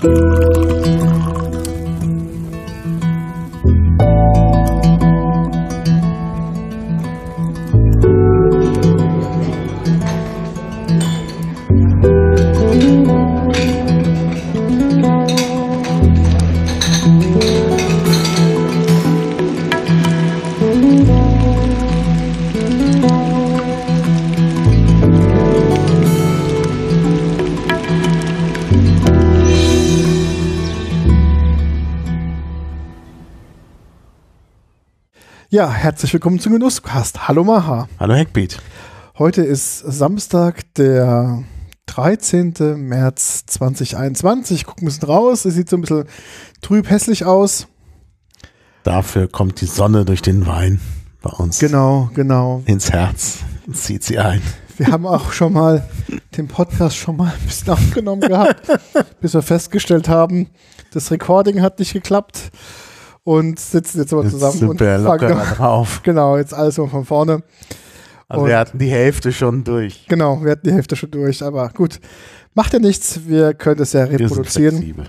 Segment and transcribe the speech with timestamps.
[0.00, 0.29] Bye.
[35.52, 37.26] Ja, herzlich willkommen zum Genusscast.
[37.26, 37.88] Hallo Maha.
[37.98, 38.62] Hallo Hackbeat.
[39.18, 41.42] Heute ist Samstag, der
[41.86, 42.54] 13.
[42.76, 44.58] März 2021.
[44.58, 45.44] Ich gucke ein bisschen raus.
[45.44, 46.04] Es sieht so ein bisschen
[46.62, 47.66] trüb hässlich aus.
[48.84, 50.80] Dafür kommt die Sonne durch den Wein
[51.20, 51.58] bei uns.
[51.58, 52.62] Genau, genau.
[52.66, 53.38] Ins Herz
[53.72, 54.42] zieht sie ein.
[54.76, 55.84] Wir haben auch schon mal
[56.36, 58.70] den Podcast schon mal ein bisschen aufgenommen gehabt,
[59.20, 60.48] bis wir festgestellt haben,
[60.92, 62.52] das Recording hat nicht geklappt
[63.30, 66.00] und sitzen jetzt aber zusammen sind und wir fangen- drauf.
[66.02, 67.44] Genau, jetzt alles so von vorne.
[68.26, 70.06] Also Und- wir hatten die Hälfte schon durch.
[70.08, 72.00] Genau, wir hatten die Hälfte schon durch, aber gut.
[72.54, 75.08] Macht ja nichts, wir können das ja reproduzieren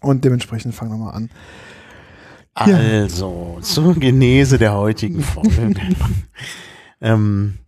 [0.00, 1.30] und dementsprechend fangen wir mal an.
[2.66, 2.76] Ja.
[2.76, 5.76] Also, zur Genese der heutigen Folge.
[7.00, 7.58] ähm,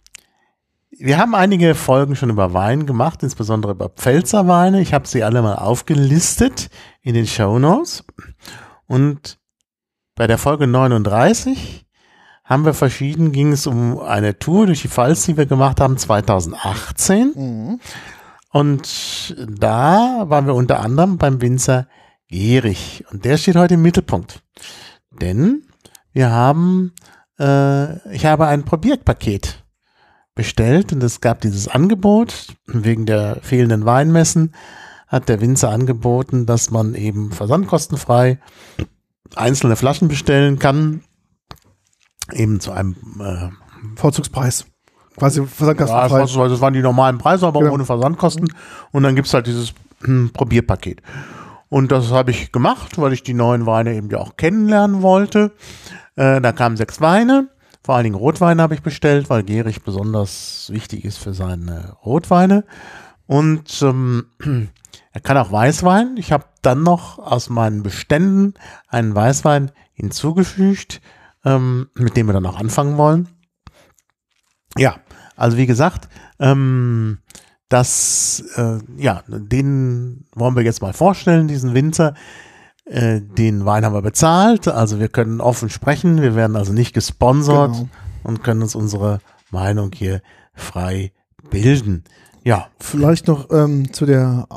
[0.90, 4.80] wir haben einige Folgen schon über Wein gemacht, insbesondere über Pfälzerweine.
[4.80, 6.70] Ich habe sie alle mal aufgelistet
[7.02, 8.05] in den Show Notes.
[8.88, 9.39] Und
[10.20, 11.86] bei der Folge 39
[12.44, 15.96] haben wir verschieden, ging es um eine Tour durch die Pfalz, die wir gemacht haben
[15.96, 17.32] 2018.
[17.34, 17.80] Mhm.
[18.50, 21.88] Und da waren wir unter anderem beim Winzer
[22.28, 23.02] Gehrig.
[23.10, 24.42] Und der steht heute im Mittelpunkt.
[25.10, 25.62] Denn
[26.12, 26.92] wir haben,
[27.38, 29.64] äh, ich habe ein Probierpaket
[30.34, 32.48] bestellt und es gab dieses Angebot.
[32.66, 34.55] Wegen der fehlenden Weinmessen
[35.08, 38.38] hat der Winzer angeboten, dass man eben versandkostenfrei
[39.36, 41.02] einzelne Flaschen bestellen kann.
[42.33, 43.48] Eben zu einem äh,
[43.96, 44.67] Vorzugspreis.
[45.17, 47.73] Quasi ja, das, war- das waren die normalen Preise, aber Genau.
[47.74, 48.52] ohne Versandkosten.
[48.92, 51.02] Und dann gibt's halt dieses hm, Probierpaket.
[51.69, 55.52] Und das habe ich gemacht, weil ich die neuen Weine eben ja auch kennenlernen wollte.
[56.17, 57.48] Äh, da kamen sechs Weine.
[57.83, 62.64] Vor allen Dingen Rotweine habe ich bestellt, weil Gehrig besonders wichtig ist für seine Rotweine.
[63.27, 64.27] Und ähm,
[65.13, 66.17] er kann auch Weißwein.
[66.17, 68.54] Ich habe dann noch aus meinen Beständen
[68.88, 71.00] einen Weißwein hinzugefügt,
[71.44, 73.28] ähm, mit dem wir dann auch anfangen wollen.
[74.76, 74.96] Ja,
[75.36, 77.18] also wie gesagt, ähm,
[77.68, 82.14] das, äh, ja, den wollen wir jetzt mal vorstellen, diesen Winzer.
[82.84, 86.92] Äh, den Wein haben wir bezahlt, also wir können offen sprechen, wir werden also nicht
[86.92, 87.88] gesponsert Genau.
[88.24, 90.22] und können uns unsere Meinung hier
[90.54, 91.12] frei
[91.50, 92.02] bilden.
[92.42, 94.48] Ja, Vielleicht noch ähm, zu der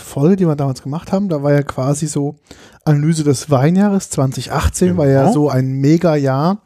[0.00, 1.28] Folge, die wir damals gemacht haben.
[1.28, 2.36] Da war ja quasi so
[2.84, 5.32] Analyse des Weinjahres 2018, war ja Genau.
[5.32, 6.58] so ein Mega-Jahr.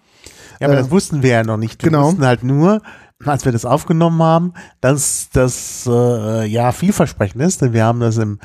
[0.61, 1.83] Ja, aber Äh, das wussten wir ja noch nicht.
[1.83, 2.07] Wir genau.
[2.09, 2.81] wussten halt nur,
[3.25, 8.17] als wir das aufgenommen haben, dass das äh, ja vielversprechend ist, denn wir haben das
[8.19, 8.39] im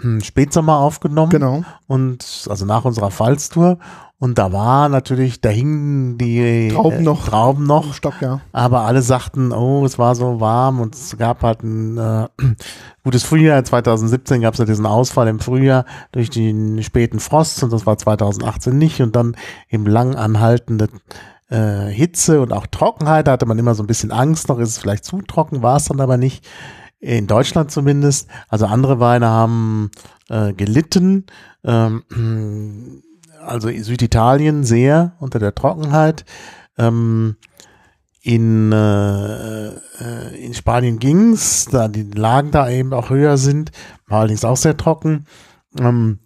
[0.00, 1.62] hm, Spätsommer aufgenommen Genau.
[1.86, 3.78] und also nach unserer Pfalztour
[4.24, 7.28] und da war natürlich, da hingen die Trauben äh, noch.
[7.28, 8.40] Trauben noch, Stock, ja.
[8.52, 12.28] aber alle sagten, oh, es war so warm und es gab halt ein äh,
[13.04, 13.62] gutes Frühjahr.
[13.62, 17.98] 2017 gab es ja diesen Ausfall im Frühjahr durch den späten Frost und das war
[17.98, 19.36] 2018 nicht und dann
[19.68, 20.88] eben lang anhaltende
[21.50, 23.26] äh, Hitze und auch Trockenheit.
[23.26, 25.76] Da hatte man immer so ein bisschen Angst, noch ist es vielleicht zu trocken, war
[25.76, 26.48] es dann aber nicht.
[26.98, 28.30] In Deutschland zumindest.
[28.48, 29.90] Also andere Weine haben
[30.30, 31.26] äh, gelitten.
[31.62, 32.04] Ähm,
[33.46, 36.24] also Süditalien sehr unter der Trockenheit.
[36.78, 37.36] Ähm,
[38.22, 43.70] in, äh, äh, in Spanien ging's, da die Lagen da eben auch höher sind,
[44.06, 45.26] war allerdings auch sehr trocken.
[45.78, 46.20] Ähm,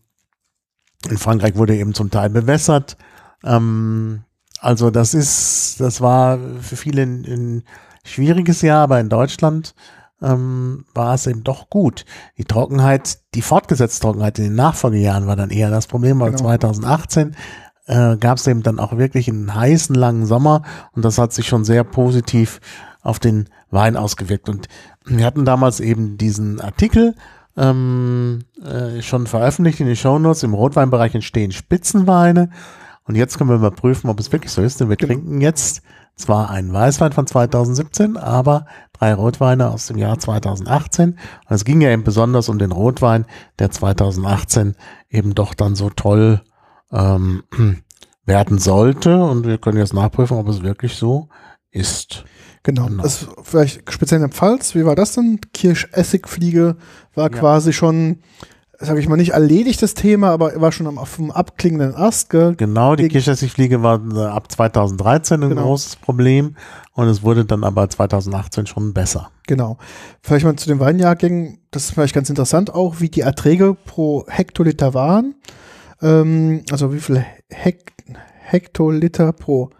[1.08, 2.96] in Frankreich wurde eben zum Teil bewässert.
[3.44, 4.22] Ähm,
[4.60, 7.62] also das ist, das war für viele ein, ein
[8.04, 9.74] schwieriges Jahr, aber in Deutschland
[10.22, 12.04] ähm, war es eben doch gut.
[12.38, 16.42] Die Trockenheit, die fortgesetzte Trockenheit in den Nachfolgejahren war dann eher das Problem, weil Genau.
[16.42, 17.36] 2018
[17.86, 20.62] äh, gab es eben dann auch wirklich einen heißen, langen Sommer
[20.92, 22.60] und das hat sich schon sehr positiv
[23.00, 24.48] auf den Wein ausgewirkt.
[24.48, 24.68] Und
[25.06, 27.14] wir hatten damals eben diesen Artikel
[27.56, 30.42] ähm, äh, schon veröffentlicht in den Shownotes.
[30.42, 32.50] Im Rotweinbereich entstehen Spitzenweine.
[33.04, 35.14] Und jetzt können wir mal prüfen, ob es wirklich so ist, denn wir Genau.
[35.14, 35.82] trinken jetzt
[36.18, 41.10] zwar einen Weißwein von 2017, aber drei Rotweine aus dem Jahr 2018.
[41.10, 41.18] Und
[41.48, 43.24] es ging ja eben besonders um den Rotwein,
[43.58, 44.74] der 2018
[45.08, 46.42] eben doch dann so toll
[46.92, 47.44] ähm,
[48.24, 49.22] werden sollte.
[49.22, 51.28] Und wir können jetzt nachprüfen, ob es wirklich so
[51.70, 52.24] ist.
[52.64, 52.86] Genau.
[52.86, 53.02] Genau.
[53.02, 55.40] Das vielleicht speziell in der Pfalz, wie war das denn?
[55.54, 56.76] Kirschessigfliege
[57.14, 57.38] war Ja.
[57.38, 58.18] quasi schon
[58.78, 62.30] sage ich mal, nicht erledigt, das Thema, aber war schon am, auf dem abklingenden Ast.
[62.30, 62.54] Gell?
[62.56, 65.62] Genau, die Kirchessigfliege war äh, ab 2013 ein Genau.
[65.62, 66.56] großes Problem
[66.92, 69.30] und es wurde dann aber 2018 schon besser.
[69.46, 69.78] Genau.
[70.22, 74.24] Vielleicht mal zu den Weinjahrgängen, das ist vielleicht ganz interessant auch, wie die Erträge pro
[74.28, 75.34] Hektoliter waren.
[76.00, 77.92] Ähm, also wie viel Hek
[78.40, 79.70] Hektoliter pro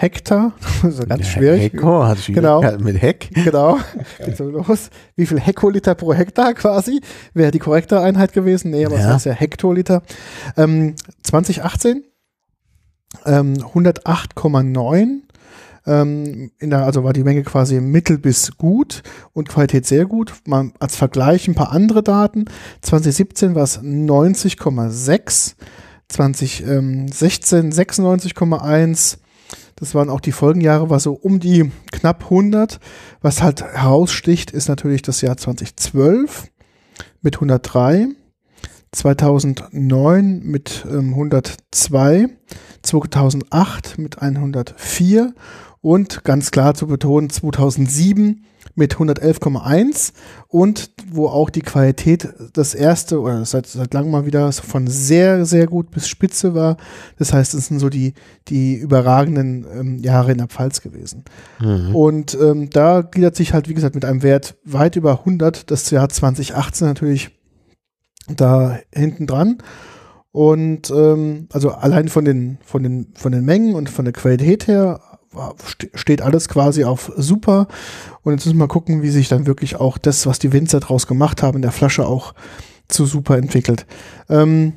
[0.00, 0.52] Hektar,
[0.82, 1.60] das ist ganz schwierig.
[1.74, 3.28] Hecko hat Schwierigkeiten mit Heck.
[3.44, 3.78] Genau,
[4.24, 4.88] geht so los.
[5.14, 7.00] Wie viel Hektoliter pro Hektar quasi?
[7.34, 8.70] Wäre die korrekte Einheit gewesen?
[8.70, 9.12] Nee, aber es Ja.
[9.14, 10.02] heißt ja Hektoliter.
[10.56, 12.04] Ähm, 2018
[13.26, 15.20] ähm, 108,9.
[15.86, 19.02] Ähm, in der, also war die Menge quasi mittel bis gut
[19.34, 20.32] und Qualität sehr gut.
[20.46, 22.46] Mal als Vergleich ein paar andere Daten.
[22.82, 25.54] 2017 war es 90,6.
[26.08, 29.18] 2016 96,1.
[29.80, 32.78] Das waren auch die Folgenjahre, war so um die knapp 100.
[33.22, 36.48] Was halt heraussticht, ist natürlich das Jahr 2012
[37.22, 38.08] mit 103,
[38.92, 42.28] 2009 mit ähm, 102,
[42.82, 45.34] 2008 mit 104
[45.80, 48.44] und ganz klar zu betonen 2007
[48.74, 50.12] mit 111,1
[50.48, 55.44] und wo auch die Qualität das erste oder seit, seit langem mal wieder von sehr,
[55.44, 56.76] sehr gut bis spitze war.
[57.18, 58.14] Das heißt, es sind so die,
[58.48, 61.24] die überragenden ähm, Jahre in der Pfalz gewesen.
[61.60, 61.94] Mhm.
[61.94, 65.90] Und ähm, da gliedert sich halt, wie gesagt, mit einem Wert weit über 100 das
[65.90, 67.30] Jahr 2018 natürlich
[68.28, 69.58] da hinten dran.
[70.32, 74.68] Und ähm, also allein von den, von, den, von den Mengen und von der Qualität
[74.68, 75.00] her
[75.94, 77.68] steht alles quasi auf super.
[78.22, 80.80] Und jetzt müssen wir mal gucken, wie sich dann wirklich auch das, was die Winzer
[80.80, 82.34] draus gemacht haben, in der Flasche auch
[82.88, 83.86] zu super entwickelt.
[84.28, 84.74] Ähm,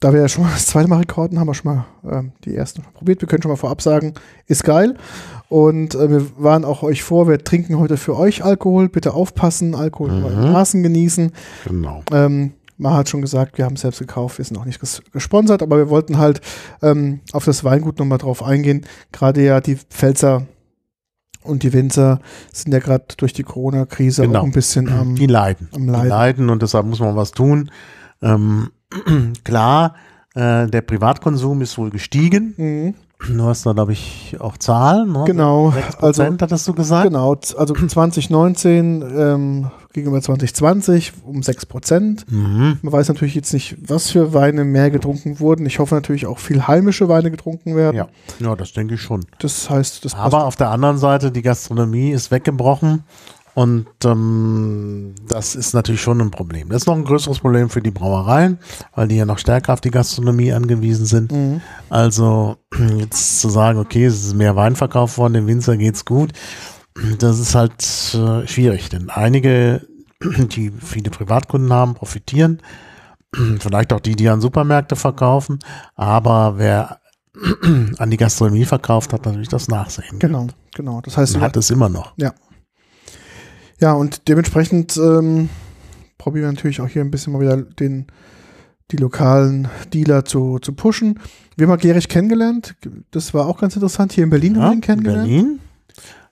[0.00, 2.56] da wir ja schon mal das zweite Mal rekorden, haben wir schon mal ähm, die
[2.56, 3.20] ersten probiert.
[3.20, 4.14] Wir können schon mal vorab sagen,
[4.46, 4.96] ist geil.
[5.50, 8.88] Und äh, wir waren auch euch vor, wir trinken heute für euch Alkohol.
[8.88, 10.52] Bitte aufpassen, Alkohol nur in Mhm.
[10.52, 11.32] Maßen genießen.
[11.66, 12.02] Genau.
[12.12, 15.02] Ähm, Man hat schon gesagt, wir haben es selbst gekauft, wir sind auch nicht ges
[15.12, 16.40] gesponsert, aber wir wollten halt
[16.82, 18.86] ähm, auf das Weingut nochmal drauf eingehen.
[19.12, 20.46] Gerade ja die Pfälzer
[21.42, 22.20] und die Winzer
[22.52, 24.40] sind ja gerade durch die Corona-Krise Genau.
[24.40, 25.68] auch ein bisschen am, Die leiden.
[25.74, 26.08] am Die Leiden.
[26.08, 27.70] leiden und deshalb muss man was tun.
[28.22, 28.70] Ähm,
[29.44, 29.94] klar,
[30.34, 32.54] äh, der Privatkonsum ist wohl gestiegen.
[32.56, 32.94] Mhm.
[33.36, 35.12] Du hast da, glaube ich, auch Zahlen.
[35.12, 35.24] Ne?
[35.26, 37.04] Genau, 6 also Prozent hattest du gesagt.
[37.04, 42.30] genau, also 2019 ähm, gegenüber 2020 um 6 Prozent.
[42.30, 42.78] Mhm.
[42.82, 45.66] Man weiß natürlich jetzt nicht, was für Weine mehr getrunken wurden.
[45.66, 47.96] Ich hoffe natürlich auch viel heimische Weine getrunken werden.
[47.96, 48.08] Ja.
[48.38, 49.24] ja, das denke ich schon.
[49.40, 53.04] Das heißt, das Aber auf der anderen Seite, die Gastronomie ist weggebrochen
[53.54, 56.68] und ähm, das ist natürlich schon ein Problem.
[56.68, 58.58] Das ist noch ein größeres Problem für die Brauereien,
[58.94, 61.32] weil die ja noch stärker auf die Gastronomie angewiesen sind.
[61.32, 61.60] Mhm.
[61.88, 62.56] Also
[62.98, 66.32] jetzt zu sagen, okay, es ist mehr Wein verkauft worden, dem Winzer geht's gut,
[67.18, 67.82] das ist halt
[68.14, 69.86] äh, schwierig, denn einige,
[70.22, 72.60] die viele Privatkunden haben, profitieren.
[73.60, 75.60] Vielleicht auch die, die an Supermärkte verkaufen,
[75.94, 77.00] aber wer
[77.98, 80.18] an die Gastronomie verkauft, hat natürlich das Nachsehen.
[80.18, 81.00] Genau, genau.
[81.00, 82.14] Das heißt, Man hat es immer noch.
[83.78, 85.48] ja, und dementsprechend ähm,
[86.18, 88.08] probieren wir natürlich auch hier ein bisschen mal wieder den,
[88.90, 91.20] die lokalen Dealer zu, zu pushen.
[91.56, 92.74] Wir haben mal Gerich kennengelernt.
[93.12, 94.12] Das war auch ganz interessant.
[94.12, 95.28] Hier in Berlin haben wir ihn in kennengelernt.
[95.28, 95.60] Berlin.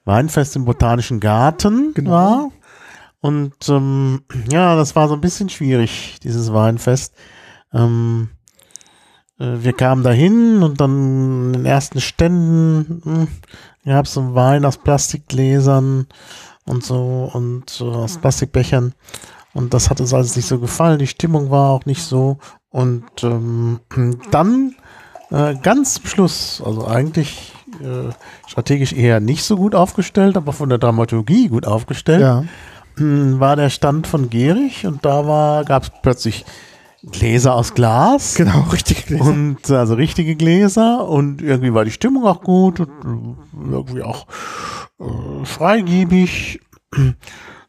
[0.08, 2.10] Weinfest im Botanischen Garten Genau.
[2.10, 2.50] war.
[3.20, 7.14] Und ähm, ja, das war so ein bisschen schwierig, dieses Weinfest.
[7.72, 8.30] Ähm,
[9.38, 13.28] äh, wir kamen dahin und dann in den ersten Ständen
[13.84, 16.06] gab es so Wein aus Plastikgläsern
[16.64, 18.94] und so und äh, aus Plastikbechern.
[19.54, 20.98] Und das hat uns alles nicht so gefallen.
[20.98, 22.38] Die Stimmung war auch nicht so.
[22.70, 23.80] Und ähm,
[24.30, 24.74] dann
[25.30, 28.12] äh, ganz zum Schluss, also eigentlich äh,
[28.46, 32.44] strategisch eher nicht so gut aufgestellt, aber von der Dramaturgie gut aufgestellt, Ja,
[32.96, 36.44] hm, war der Stand von Gierig und da gab es plötzlich
[37.02, 38.34] Gläser aus Glas.
[38.34, 39.54] genau, richtig gelesen.
[39.56, 44.26] Und also richtige Gläser und irgendwie war die Stimmung auch gut und äh, irgendwie auch
[45.00, 46.60] äh, freigebig.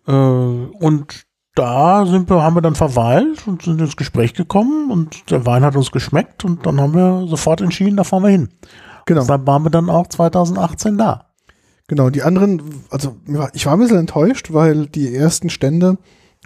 [0.08, 1.26] Äh, und
[1.56, 5.64] da sind wir, haben wir dann verweilt und sind ins Gespräch gekommen und der Wein
[5.64, 8.50] hat uns geschmeckt und dann haben wir sofort entschieden, da fahren wir hin.
[9.10, 11.26] Genau, Deshalb waren wir dann auch 2018 da.
[11.88, 12.10] genau.
[12.10, 13.18] Die anderen, also
[13.54, 15.98] ich war ein bisschen enttäuscht, weil die ersten Stände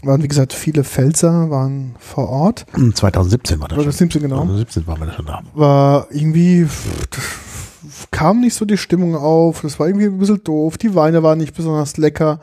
[0.01, 2.65] waren, wie gesagt, viele Pfälzer waren vor Ort.
[2.95, 4.37] 2017 war das Oder 17 genau.
[4.37, 5.41] 2017 waren wir da schon da.
[5.53, 6.67] war irgendwie
[8.11, 9.61] kam nicht so die Stimmung auf.
[9.61, 10.77] Das war irgendwie ein bisschen doof.
[10.77, 12.39] Die Weine waren nicht besonders lecker.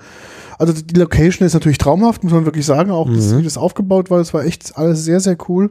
[0.58, 2.90] Also die Location ist natürlich traumhaft, muss man wirklich sagen.
[2.90, 3.38] Auch das, Mhm.
[3.38, 5.70] wie das aufgebaut war, das war echt alles sehr, sehr cool.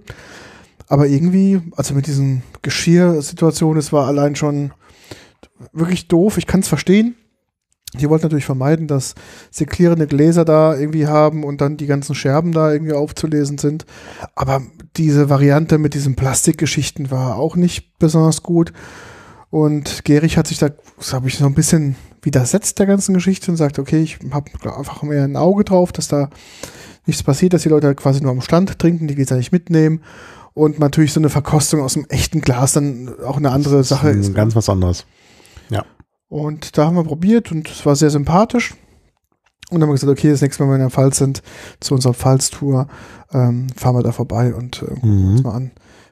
[0.89, 4.71] Aber irgendwie, also mit diesen Geschirrsituationen, es war allein schon
[5.71, 6.37] wirklich doof.
[6.37, 7.15] Ich kann es verstehen.
[7.93, 9.15] Die wollten natürlich vermeiden, dass
[9.51, 13.85] sie klirrende Gläser da irgendwie haben und dann die ganzen Scherben da irgendwie aufzulesen sind.
[14.35, 14.61] Aber
[14.97, 18.73] diese Variante mit diesen Plastikgeschichten war auch nicht besonders gut.
[19.51, 23.49] Und Gerich hat sich da, das habe ich so ein bisschen widersetzt der ganzen Geschichte
[23.49, 26.29] und sagt, okay, ich habe einfach mehr ein Auge drauf, dass da
[27.05, 30.01] nichts passiert, dass die Leute halt quasi nur am Stand trinken, die Gläser nicht mitnehmen.
[30.53, 34.33] Und natürlich so eine Verkostung aus einem echten Glas dann auch eine andere Sache ist.
[34.33, 35.05] Ganz was anderes.
[35.69, 35.85] Ja.
[36.27, 38.71] Und da haben wir probiert und es war sehr sympathisch.
[39.69, 41.43] Und dann haben wir gesagt, okay, das nächste Mal, wenn wir in der Pfalz sind,
[41.79, 42.87] zu unserer Pfalz-Tour,
[43.31, 45.31] ähm, fahren wir da vorbei und äh, gucken Mhm.
[45.33, 45.71] uns mal an,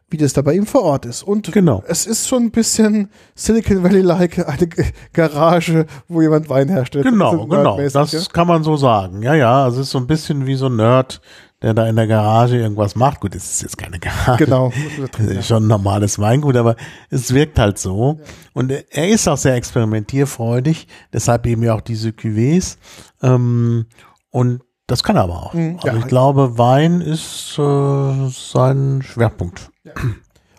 [0.09, 1.23] wie das da bei ihm vor Ort ist.
[1.23, 1.83] Und Genau.
[1.87, 7.05] es ist schon ein bisschen Silicon Valley-like, eine G- Garage, wo jemand Wein herstellt.
[7.05, 7.77] Genau, So genau.
[7.79, 8.19] Das ja.
[8.31, 9.23] kann man so sagen.
[9.23, 9.63] Ja, ja.
[9.63, 11.19] Also es ist so ein bisschen wie so ein Nerd,
[11.61, 13.19] der da in der Garage irgendwas macht.
[13.19, 14.45] Gut, es ist jetzt keine Garage.
[14.45, 14.71] Genau.
[15.17, 16.75] Das ist schon ein normales Weingut, aber
[17.09, 18.19] es wirkt halt so.
[18.53, 22.77] Und er- ist auch sehr experimentierfreudig, deshalb eben ja auch diese Cuvées.
[23.21, 23.85] Ähm,
[24.29, 25.53] und das kann er aber auch.
[25.53, 25.97] Mhm, also ja.
[25.97, 29.71] ich glaube, Wein ist äh, sein Schwerpunkt.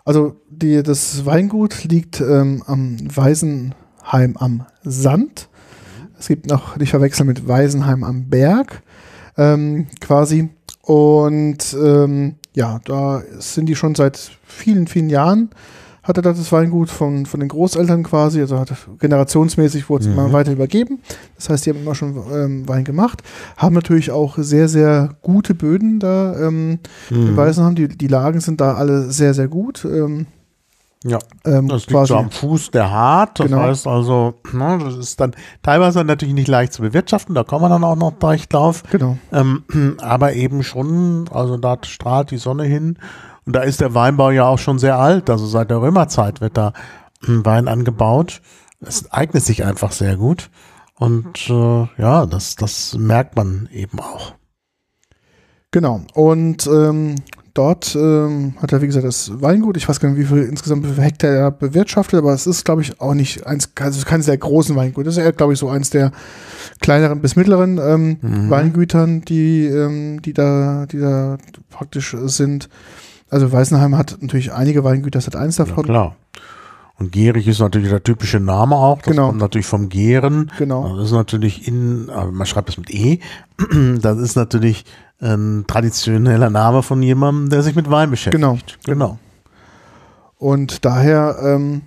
[0.05, 5.49] Also die, das Weingut liegt ähm, am Weisenheim am Sand.
[6.17, 8.81] Es gibt noch, nicht verwechseln mit Weisenheim am Berg,
[9.37, 10.49] ähm, quasi.
[10.89, 15.51] Und ähm, ja, da sind die schon seit vielen, vielen Jahren.
[16.01, 20.13] Hat er das Weingut von, von den Großeltern quasi, also hat generationsmäßig wurde es Mhm.
[20.13, 20.97] immer weiter übergeben.
[21.35, 23.21] Das heißt, die haben immer schon ähm, Wein gemacht,
[23.57, 26.79] haben natürlich auch sehr, sehr gute Böden da ähm,
[27.11, 27.37] in Mhm.
[27.37, 27.75] Weisenheim.
[27.75, 29.85] Die, die Lagen sind da alle sehr, sehr gut.
[29.85, 30.25] Ähm,
[31.05, 33.39] Ja, ähm, das liegt so am Fuß der Hart.
[33.39, 33.61] Das Genau.
[33.61, 37.69] heißt also, ne, das ist dann teilweise natürlich nicht leicht zu bewirtschaften, da kommen wir
[37.69, 38.83] dann auch noch gleich drauf.
[38.91, 39.17] genau.
[39.31, 39.63] Ähm,
[40.01, 42.97] aber eben schon, also da strahlt die Sonne hin.
[43.45, 45.29] Und da ist der Weinbau ja auch schon sehr alt.
[45.29, 46.73] Also seit der Römerzeit wird da
[47.23, 48.41] hm, Wein angebaut.
[48.81, 50.49] Es eignet sich einfach sehr gut.
[50.95, 54.33] Und äh, ja, das, das merkt man eben auch.
[55.71, 56.01] Genau.
[56.13, 57.15] Und ähm,
[57.59, 59.75] dort ähm, hat er, wie gesagt, das Weingut.
[59.77, 62.63] Ich weiß gar nicht, wie viel insgesamt wie viel Hektar er bewirtschaftet, aber es ist,
[62.63, 65.05] glaube ich, auch nicht eins, also keines der großen Weingut.
[65.05, 66.11] Das ist eher, glaube ich, so eins der
[66.81, 68.49] kleineren bis mittleren ähm, Mhm.
[68.49, 71.37] Weingütern, die, ähm, die da, die da
[71.69, 72.69] praktisch sind.
[73.29, 75.83] Also Weißenheim hat natürlich einige Weingüter, das hat eins Ja, davon.
[75.83, 76.15] klar.
[76.99, 78.97] Und gierig ist natürlich der typische Name auch.
[79.01, 79.27] Das Genau.
[79.27, 80.51] kommt natürlich vom Gären.
[80.57, 80.97] Genau.
[80.97, 83.19] Das ist natürlich in, aber man schreibt das mit E.
[84.01, 84.83] Das ist natürlich
[85.21, 88.41] ein traditioneller Name von jemandem, der sich mit Wein beschäftigt.
[88.41, 88.57] Genau.
[88.85, 89.17] Genau.
[90.37, 91.81] Und daher, ähm,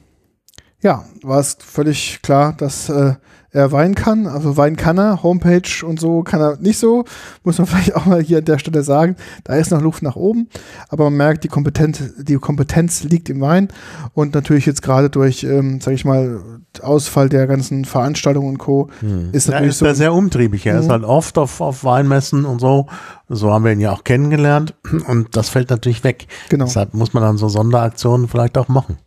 [0.80, 3.14] ja, war es völlig klar, dass äh,
[3.52, 4.26] er Wein kann.
[4.26, 7.04] Also Wein kann er, Homepage und so kann er nicht so.
[7.44, 9.16] Muss man vielleicht auch mal hier an der Stelle sagen.
[9.44, 10.48] Da ist noch Luft nach oben.
[10.88, 13.68] Aber man merkt, die Kompetenz, die Kompetenz liegt im Wein.
[14.14, 16.40] Und natürlich jetzt gerade durch, ähm, sage ich mal,
[16.80, 18.88] Ausfall der ganzen Veranstaltungen und Co.
[19.32, 19.84] ist Er natürlich ist so.
[19.84, 20.64] da sehr umtriebig.
[20.66, 20.92] Er ist Mhm.
[20.92, 22.86] halt oft auf, auf Weinmessen und so.
[23.28, 24.74] So haben wir ihn ja auch kennengelernt.
[25.06, 26.26] Und das fällt natürlich weg.
[26.48, 26.64] Genau.
[26.64, 28.98] Deshalb muss man dann so Sonderaktionen vielleicht auch machen.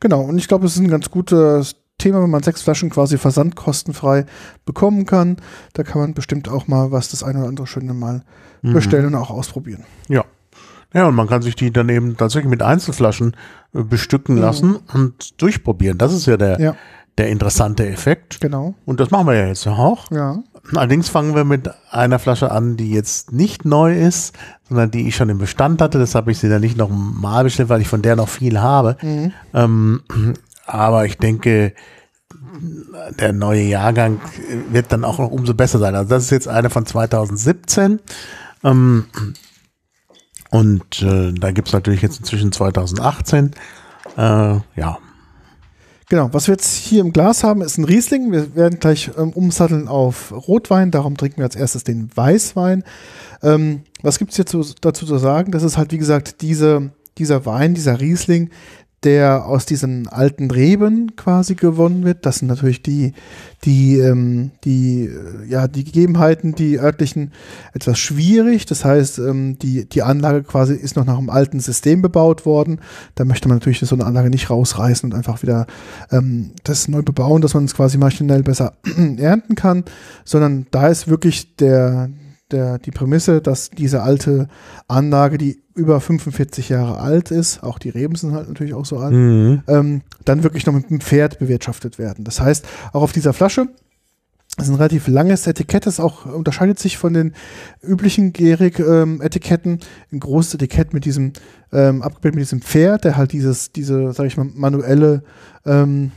[0.00, 3.18] Genau, und ich glaube, es ist ein ganz gutes Thema, wenn man sechs Flaschen quasi
[3.18, 4.24] versandkostenfrei
[4.64, 5.36] bekommen kann.
[5.72, 8.22] Da kann man bestimmt auch mal was das eine oder andere Schöne mal
[8.62, 8.72] Mhm.
[8.72, 9.84] bestellen und auch ausprobieren.
[10.08, 10.24] Ja.
[10.94, 13.36] Ja, und man kann sich die dann eben tatsächlich mit Einzelflaschen
[13.74, 15.98] äh, bestücken lassen und durchprobieren.
[15.98, 16.64] Das ist ja der, Mhm.
[16.64, 16.76] Ja.
[17.18, 18.40] der interessante Effekt.
[18.40, 20.10] Genau, Und das machen wir ja jetzt auch.
[20.10, 20.38] ja.
[20.74, 24.34] Allerdings fangen wir mit einer Flasche an, die jetzt nicht neu ist,
[24.68, 25.98] sondern die ich schon im Bestand hatte.
[25.98, 28.60] Deshalb habe ich sie dann nicht noch mal bestellt, weil ich von der noch viel
[28.60, 28.96] habe.
[29.02, 29.32] Mhm.
[29.54, 30.02] Ähm,
[30.68, 31.74] aber ich denke,
[33.18, 34.20] der neue Jahrgang
[34.70, 35.94] wird dann auch noch umso besser sein.
[35.94, 38.00] Also das ist jetzt eine von 2017.
[38.64, 39.06] Ähm,
[40.50, 43.52] und äh, da gibt's natürlich jetzt inzwischen 2018.
[44.16, 44.20] Äh,
[44.76, 44.98] ja,
[46.10, 48.32] Genau, was wir jetzt hier im Glas haben, ist ein Riesling.
[48.32, 52.82] Wir werden gleich ähm, umsatteln auf Rotwein, darum trinken wir als erstes den Weißwein.
[53.42, 55.52] Ähm, was gibt's jetzt zu, dazu zu sagen?
[55.52, 58.48] Das ist halt, wie gesagt, diese, dieser Wein, dieser Riesling,
[59.04, 62.26] der aus diesen alten Reben quasi gewonnen wird.
[62.26, 63.12] Das sind natürlich die,
[63.64, 67.32] die, ähm, die, äh, ja, die Gegebenheiten, die örtlichen
[67.72, 68.66] etwas schwierig.
[68.66, 72.80] Das heißt, ähm, die, die Anlage quasi ist noch nach einem alten System bebaut worden.
[73.14, 75.66] Da möchte man natürlich so eine Anlage nicht rausreißen und einfach wieder
[76.10, 78.74] ähm, das neu bebauen, dass man es quasi maschinell besser
[79.16, 79.84] ernten kann,
[80.24, 82.10] sondern da ist wirklich der,
[82.50, 84.48] der, die Prämisse, dass diese alte
[84.86, 88.98] Anlage, die über 45 Jahre alt ist, auch die Reben sind halt natürlich auch so
[88.98, 89.62] alt, Mhm.
[89.68, 92.24] ähm, dann wirklich noch mit einem Pferd bewirtschaftet werden.
[92.24, 93.68] Das heißt, auch auf dieser Flasche
[94.56, 97.32] das ist ein relativ langes Etikett, das auch unterscheidet sich von den
[97.80, 99.78] üblichen Gehrig-Etiketten.
[100.10, 101.32] ein großes Etikett mit diesem,
[101.72, 105.22] ähm, abgebildet mit diesem Pferd, der halt dieses, diese, sag ich mal, manuelle
[105.64, 106.10] ähm,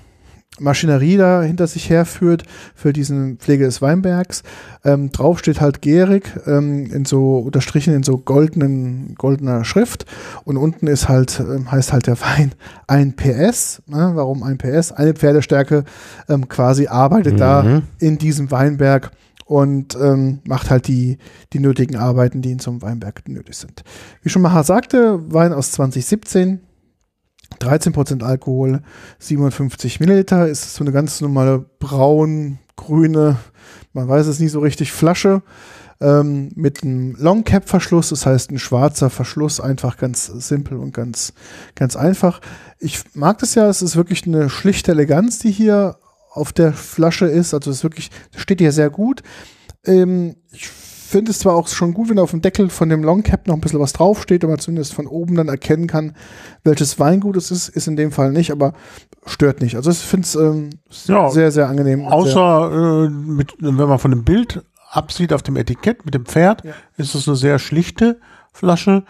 [0.61, 2.43] Maschinerie da hinter sich herführt
[2.75, 4.43] für diesen Pflege des Weinbergs.
[4.85, 10.05] Ähm, drauf steht halt Gehrig ähm, in so unterstrichen in so goldenen goldener Schrift
[10.45, 12.53] und unten ist halt ähm, heißt halt der Wein
[12.87, 13.81] ein PS.
[13.87, 14.11] Ne?
[14.13, 14.91] Warum ein PS?
[14.91, 15.83] Eine Pferdestärke
[16.29, 17.37] ähm, quasi arbeitet Mhm.
[17.37, 19.11] da in diesem Weinberg
[19.45, 21.17] und ähm, macht halt die,
[21.51, 23.83] die nötigen Arbeiten, die in so einem Weinberg nötig sind.
[24.21, 26.61] Wie schon mal sagte, Wein aus 2017,
[27.59, 28.81] 13% Alkohol,
[29.19, 33.37] 57 Milliliter, ist so eine ganz normale braun, grüne,
[33.93, 35.41] man weiß es nicht so richtig, Flasche
[36.01, 40.93] ähm, mit einem Long Cap Verschluss, das heißt ein schwarzer Verschluss, einfach ganz simpel und
[40.93, 41.33] ganz,
[41.75, 42.41] ganz einfach.
[42.79, 45.97] Ich mag das ja, es ist wirklich eine schlichte Eleganz, die hier
[46.31, 49.21] auf der Flasche ist, also es ist wirklich, steht hier sehr gut.
[49.85, 50.69] Ähm, ich
[51.11, 53.55] finde es zwar auch schon gut, wenn auf dem Deckel von dem Long Cap noch
[53.55, 56.15] ein bisschen was draufsteht und man zumindest von oben dann erkennen kann,
[56.63, 58.73] welches Weingut es ist, ist in dem Fall nicht, aber
[59.25, 59.75] stört nicht.
[59.75, 60.69] Also ich finde es ähm,
[61.05, 62.05] Ja, sehr, sehr angenehm.
[62.05, 66.63] Außer, äh, mit, wenn man von dem Bild absieht auf dem Etikett mit dem Pferd,
[66.65, 66.73] Ja.
[66.97, 68.19] ist es eine sehr schlichte
[68.53, 69.03] Flasche.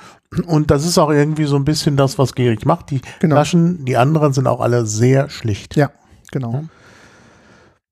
[0.46, 2.92] Und das ist auch irgendwie so ein bisschen das, was Gierig macht.
[2.92, 3.36] Die Genau.
[3.36, 5.76] Flaschen, die anderen sind auch alle sehr schlicht.
[5.76, 5.90] ja,
[6.32, 6.54] genau.
[6.54, 6.64] Ja.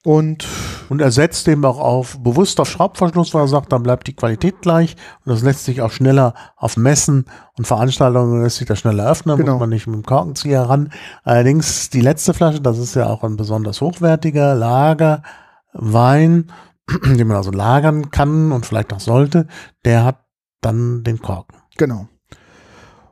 [0.05, 0.47] Und
[0.87, 4.15] Und er setzt eben auch auf, bewusst auf Schraubverschluss, weil er sagt, dann bleibt die
[4.15, 4.95] Qualität gleich.
[5.25, 7.25] Und das lässt sich auch schneller auf Messen
[7.57, 9.51] und Veranstaltungen lässt sich das schneller öffnen, Genau.
[9.53, 10.91] muss man nicht mit dem Korkenzieher ran.
[11.23, 16.51] Allerdings die letzte Flasche, das ist ja auch ein besonders hochwertiger Lagerwein,
[17.05, 19.47] den man also lagern kann und vielleicht auch sollte,
[19.85, 20.19] der hat
[20.61, 21.57] dann den Korken.
[21.77, 22.07] genau.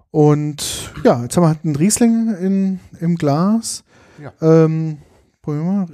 [0.09, 3.83] Und ja, jetzt haben wir halt einen Riesling in, im Glas.
[4.23, 4.31] Ja.
[4.41, 4.99] Ähm,
[5.43, 5.87] probieren wir mal.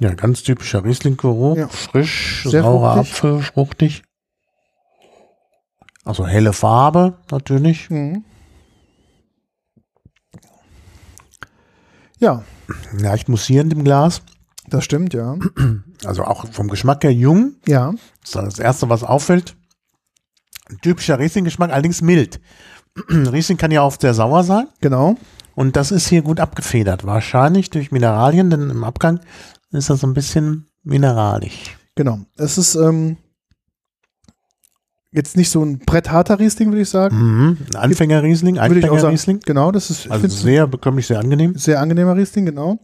[0.00, 1.68] Ja, ganz typischer Riesling-Geruch, Ja.
[1.68, 3.12] frisch, Sehr saurer fruchtig.
[3.14, 4.02] Apfel, fruchtig.
[6.04, 7.88] Also helle Farbe natürlich.
[7.90, 8.24] Mhm.
[12.18, 12.44] Ja,
[12.92, 14.22] Leicht mussierend im Glas.
[14.68, 15.36] das stimmt, ja.
[16.04, 17.54] Also auch vom Geschmack her jung.
[17.66, 19.54] Ja, Das ist das Erste, was auffällt.
[20.68, 22.40] Ein typischer Riesling-Geschmack, allerdings mild.
[23.08, 24.66] Riesling kann ja oft sehr sauer sein.
[24.80, 25.16] genau.
[25.54, 27.06] Und das ist hier gut abgefedert.
[27.06, 29.20] Wahrscheinlich durch Mineralien, denn im Abgang
[29.76, 31.76] ist das so ein bisschen mineralisch.
[31.94, 32.20] Genau.
[32.36, 33.16] Es ist ähm,
[35.12, 37.16] jetzt nicht so ein brettharter Riesling, würde ich sagen.
[37.16, 37.56] Mhm.
[37.70, 38.58] Ein Anfänger-Riesling.
[38.58, 39.40] Einsteiger-Riesling.
[39.44, 41.56] Genau, das ist Also sehr bekömmlich, sehr angenehm.
[41.56, 42.78] sehr angenehmer Riesling, genau.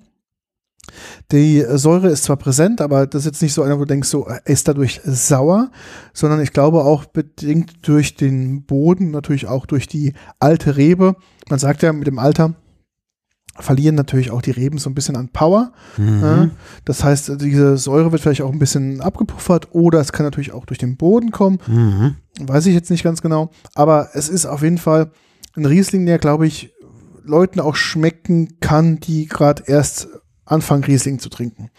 [1.31, 4.09] Die Säure ist zwar präsent, aber das ist jetzt nicht so einer, wo du denkst,
[4.09, 5.71] so äh, ist dadurch sauer,
[6.13, 11.15] sondern ich glaube auch bedingt durch den Boden, natürlich auch durch die alte Rebe.
[11.49, 12.55] Man sagt ja, mit dem Alter
[13.59, 15.73] verlieren natürlich auch die Reben so ein bisschen an Power.
[15.97, 16.21] Mhm.
[16.23, 16.51] Ja,
[16.85, 20.65] das heißt, diese Säure wird vielleicht auch ein bisschen abgepuffert oder es kann natürlich auch
[20.65, 21.59] durch den Boden kommen.
[21.67, 22.17] Mhm.
[22.41, 23.51] Weiß ich jetzt nicht ganz genau.
[23.75, 25.11] Aber es ist auf jeden Fall
[25.55, 26.73] ein Riesling, der, glaube ich,
[27.25, 30.09] Leuten auch schmecken kann, die gerade erst
[30.45, 31.71] anfangen, Riesling zu trinken.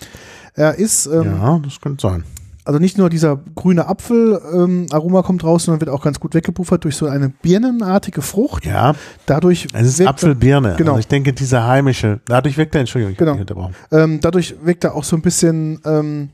[0.53, 2.23] Er ist, ähm, Ja, das könnte sein.
[2.65, 6.33] Also nicht nur dieser grüne Apfel-Aroma ähm, Aroma kommt raus, sondern wird auch ganz gut
[6.33, 8.65] weggepuffert durch so eine birnenartige Frucht.
[8.65, 8.93] Ja,
[9.25, 10.75] Dadurch es ist wirkt Apfelbirne.
[10.77, 10.91] Genau.
[10.91, 13.33] Also ich denke, dieser heimische, dadurch wirkt er, Entschuldigung, ich Genau.
[13.33, 13.75] unterbrochen.
[13.91, 16.29] Ähm, dadurch wirkt er auch so ein bisschen ähm,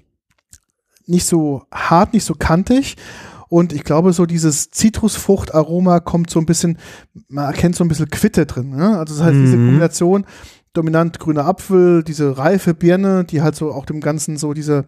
[1.07, 2.95] nicht so hart, nicht so kantig.
[3.47, 6.77] Und ich glaube, so dieses Zitrusfruchtaroma kommt so ein bisschen,
[7.29, 8.69] man erkennt so ein bisschen Quitte drin.
[8.69, 8.97] Ne?
[8.99, 9.65] Also das heißt, diese Mhm.
[9.65, 10.25] Kombination,
[10.73, 14.85] dominant grüner Apfel, diese reife Birne, die halt so auch dem Ganzen so diese,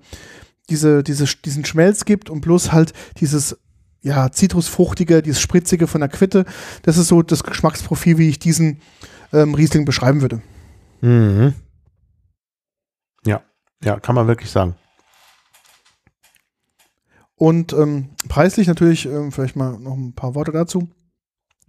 [0.72, 3.58] diese, diese, diesen Schmelz gibt und plus halt dieses
[4.02, 6.46] ja, zitrusfruchtige, dieses spritzige von der Quitte.
[6.84, 8.82] Das ist so das Geschmacksprofil, wie ich diesen
[9.32, 10.42] ähm, Riesling beschreiben würde.
[11.02, 11.54] Mhm.
[13.26, 13.42] Ja,
[13.84, 14.76] ja, kann man wirklich sagen.
[17.36, 20.90] Und ähm, preislich natürlich, ähm, vielleicht mal noch ein paar Worte dazu.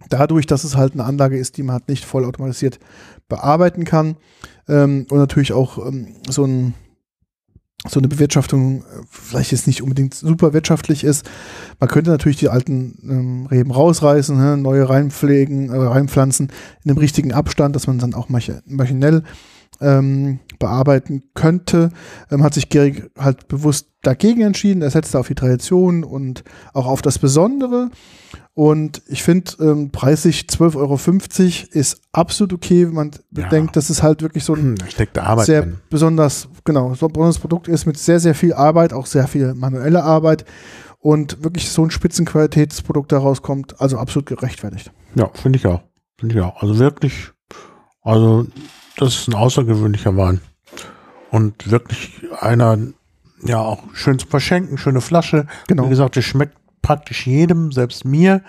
[0.09, 2.79] Dadurch, dass es halt eine Anlage ist, die man halt nicht vollautomatisiert
[3.27, 4.17] bearbeiten kann
[4.67, 6.73] ähm, und natürlich auch ähm, so, ein,
[7.87, 11.29] so eine Bewirtschaftung äh, vielleicht jetzt nicht unbedingt super wirtschaftlich ist.
[11.79, 16.47] Man könnte natürlich die alten ähm, Reben rausreißen, hä, neue reinpflegen, äh, reinpflanzen
[16.83, 19.23] in dem richtigen Abstand, dass man dann auch maschinell
[19.81, 21.89] ähm, bearbeiten könnte,
[22.31, 24.81] ähm, hat sich Gehrig halt bewusst dagegen entschieden.
[24.81, 26.43] Er setzt auf die Tradition und
[26.73, 27.89] auch auf das Besondere.
[28.55, 30.99] Und ich finde, ähm, preislich 12,50 Euro
[31.79, 33.45] ist absolut okay, wenn man Ja.
[33.45, 34.85] bedenkt, dass es halt wirklich so ein Hm, Da
[35.43, 35.79] sehr drin.
[35.89, 40.03] besonders, genau, so ein Produkt ist mit sehr, sehr viel Arbeit, auch sehr viel manuelle
[40.03, 40.45] Arbeit
[40.99, 44.91] und wirklich so ein Spitzenqualitätsprodukt daraus kommt, also absolut gerechtfertigt.
[45.15, 45.81] Ja, finde ich auch.
[46.17, 46.61] Finde ich auch.
[46.61, 47.31] Also wirklich,
[48.01, 48.45] also
[48.97, 50.41] das ist ein außergewöhnlicher Wein.
[51.31, 52.77] Und wirklich einer,
[53.43, 55.47] ja, auch schön zu verschenken, schöne Flasche.
[55.67, 55.85] Genau.
[55.85, 58.43] Wie gesagt, das schmeckt praktisch jedem, selbst mir,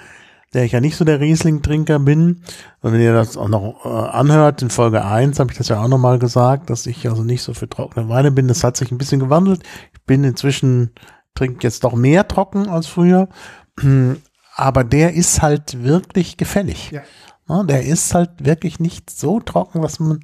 [0.55, 2.43] der ich ja nicht so der Riesling-Trinker bin.
[2.81, 5.83] Und wenn ihr das auch noch äh, anhört, in Folge 1 habe ich das ja
[5.83, 8.49] auch nochmal gesagt, dass ich also nicht so für trockene Weine bin.
[8.49, 9.63] Das hat sich ein bisschen gewandelt.
[9.93, 10.93] Ich bin inzwischen,
[11.35, 13.29] trinke jetzt doch mehr trocken als früher.
[14.57, 16.93] Aber der ist halt wirklich gefällig.
[16.93, 17.03] Ja.
[17.49, 20.21] Ja, der ist halt wirklich nicht so trocken, dass man,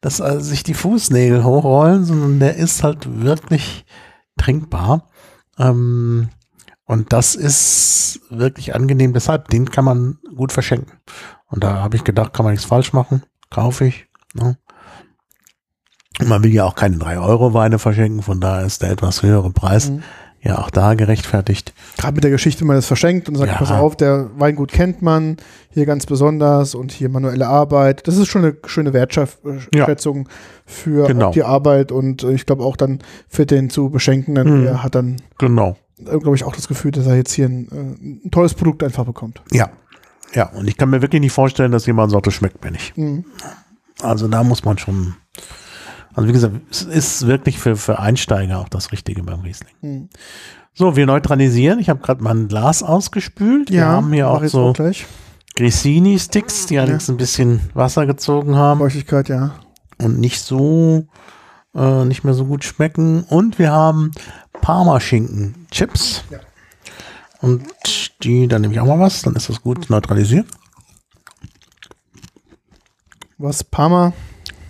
[0.00, 3.84] dass also sich die Fußnägel hochrollen, sondern der ist halt wirklich
[4.36, 5.08] trinkbar.
[5.58, 6.30] Ähm,
[6.86, 9.12] und das ist wirklich angenehm.
[9.12, 10.92] Deshalb, den kann man gut verschenken.
[11.48, 13.22] Und da habe ich gedacht, kann man nichts falsch machen.
[13.50, 14.06] Kaufe ich.
[14.34, 14.56] Ne?
[16.24, 20.02] Man will ja auch keine 3-Euro-Weine verschenken, von daher ist der etwas höhere Preis Mhm.
[20.42, 21.74] ja auch da gerechtfertigt.
[21.96, 23.58] Gerade mit der Geschichte, wenn man das verschenkt und sagt, Ja.
[23.58, 25.38] pass auf, der Weingut kennt man,
[25.70, 28.06] hier ganz besonders und hier manuelle Arbeit.
[28.06, 30.28] Das ist schon eine schöne Wertschätzung
[30.66, 31.32] für Genau.
[31.32, 34.64] die Arbeit und ich glaube auch dann für den zu Beschenkenden, Mhm.
[34.64, 35.76] der hat dann, Genau.
[35.98, 39.04] Glaube ich, auch das Gefühl, dass er jetzt hier ein, äh, ein tolles Produkt einfach
[39.04, 39.42] bekommt.
[39.52, 39.70] Ja.
[40.34, 42.96] Ja, und ich kann mir wirklich nicht vorstellen, dass jemand sagt, das schmeckt mir nicht.
[42.98, 43.24] Mhm.
[44.02, 45.14] Also da muss man schon,
[46.12, 49.74] also wie gesagt, es ist wirklich für, für Einsteiger auch das Richtige beim Riesling.
[49.80, 50.08] Mhm.
[50.72, 51.78] So, wir neutralisieren.
[51.78, 53.70] Ich habe gerade mein Glas ausgespült.
[53.70, 55.06] wir haben hier auch so gleich.
[55.56, 59.54] Grissini-Sticks, die allerdings ein bisschen Wasser gezogen haben Feuchtigkeit, ja.
[59.98, 61.06] und nicht so,
[61.74, 63.24] äh, nicht mehr so gut schmecken.
[63.24, 64.12] Und wir haben
[64.60, 66.24] Parmaschinken-Chips.
[66.30, 66.40] Ja.
[67.40, 67.64] Und
[68.24, 70.46] die, dann nehme ich auch mal was, dann ist das gut neutralisiert.
[73.36, 74.12] Was Parma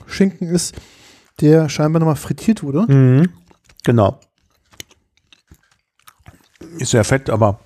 [0.07, 0.75] Schinken ist,
[1.41, 2.91] der scheinbar nochmal frittiert wurde.
[2.93, 3.29] Mhm.
[3.85, 4.19] Genau.
[6.79, 7.61] Ist sehr fett, aber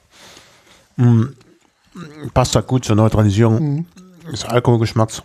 [0.96, 1.28] mh,
[2.34, 3.86] passt halt gut zur Neutralisierung Mhm.
[4.30, 5.22] des Alkoholgeschmacks.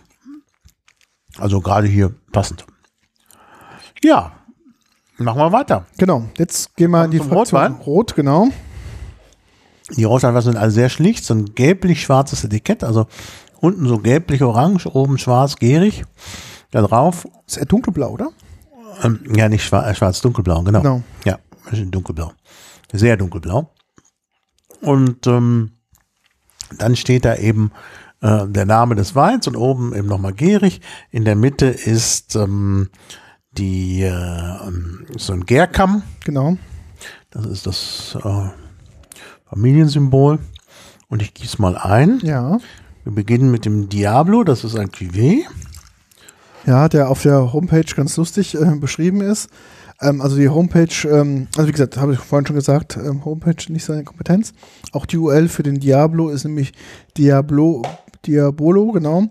[1.38, 2.64] Also gerade hier passend.
[4.04, 4.32] Ja,
[5.16, 5.86] machen wir weiter.
[5.96, 7.72] Genau, jetzt gehen wir in die Fraktion Rotwein?
[7.86, 8.48] Rot, genau.
[9.96, 13.06] Die Rotweinwasser sind also sehr schlicht, so ein gelblich-schwarzes Etikett, also
[13.60, 16.04] unten so gelblich-orange, oben schwarz-gärig.
[16.70, 18.28] Da drauf, Ist eher dunkelblau, oder?
[19.02, 20.82] ähm, ja nicht schwarz, äh, schwarz-dunkelblau, genau.
[20.82, 21.02] Genau.
[21.24, 21.38] Ja,
[21.72, 22.32] dunkelblau.
[22.92, 23.70] Sehr dunkelblau.
[24.82, 25.72] Und ähm,
[26.76, 27.72] dann steht da eben
[28.20, 30.82] äh, der Name des Weins und oben eben nochmal gärig.
[31.10, 32.90] In der Mitte ist ähm,
[33.58, 34.58] die äh,
[35.16, 36.02] so ein Gärkamm.
[36.24, 36.56] Genau.
[37.30, 38.48] Das ist das äh,
[39.48, 40.38] Familiensymbol.
[41.08, 42.20] Und ich gieße mal ein.
[42.22, 42.58] Ja.
[43.04, 44.44] Wir beginnen mit dem Diablo.
[44.44, 45.42] Das ist ein Cuvée.
[46.66, 49.50] Ja, der auf der Homepage ganz lustig äh, beschrieben ist.
[50.00, 53.56] Ähm, also die Homepage, ähm, also wie gesagt, habe ich vorhin schon gesagt, ähm, Homepage
[53.68, 54.52] nicht seine Kompetenz.
[54.92, 56.72] Auch die URL für den Diablo ist nämlich
[57.16, 57.82] Diablo,
[58.26, 59.28] Diabolo, genau.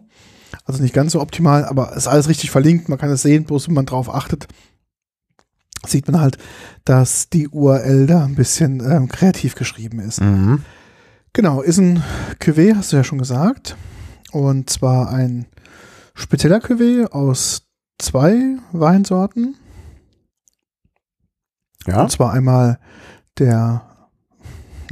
[0.66, 2.89] Also nicht ganz so optimal, aber ist alles richtig verlinkt.
[2.89, 4.48] Man kann es sehen, bloß wenn man drauf achtet,
[5.86, 6.38] sieht man halt,
[6.86, 10.22] dass die URL da ein bisschen ähm, kreativ geschrieben ist.
[10.22, 10.63] Mhm.
[11.34, 12.04] Genau, ist ein
[12.39, 13.76] Cuvée, hast du ja schon gesagt.
[14.32, 15.48] Und zwar ein
[16.13, 17.63] spezieller Cuvée aus
[17.98, 19.56] zwei Weinsorten.
[21.88, 22.02] Ja.
[22.02, 22.80] Und zwar einmal
[23.39, 23.84] der,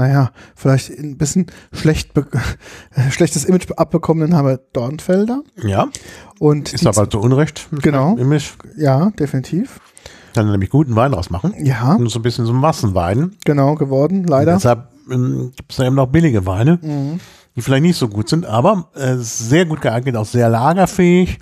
[0.01, 2.11] naja, vielleicht ein bisschen schlecht
[3.11, 5.41] schlechtes Image abbekommenen haben wir Dornfelder.
[5.57, 5.89] Ja.
[6.39, 7.67] Und Ist aber zu Unrecht.
[7.71, 8.15] mit Genau.
[8.15, 8.51] dem Image.
[8.77, 9.79] ja, definitiv.
[10.33, 11.53] Kann er nämlich guten Wein rausmachen.
[11.63, 13.35] Ja, Und so ein bisschen so Massenwein.
[13.45, 14.53] genau geworden, leider.
[14.53, 17.19] Deshalb ähm, gibt es da eben noch billige Weine, Mhm.
[17.55, 21.37] die vielleicht nicht so gut sind, aber äh, sehr gut geeignet, auch sehr lagerfähig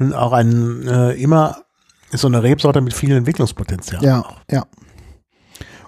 [0.00, 1.58] und auch ein äh, immer
[2.10, 4.02] ist so eine Rebsorte mit viel Entwicklungspotenzial.
[4.02, 4.64] Ja, ja.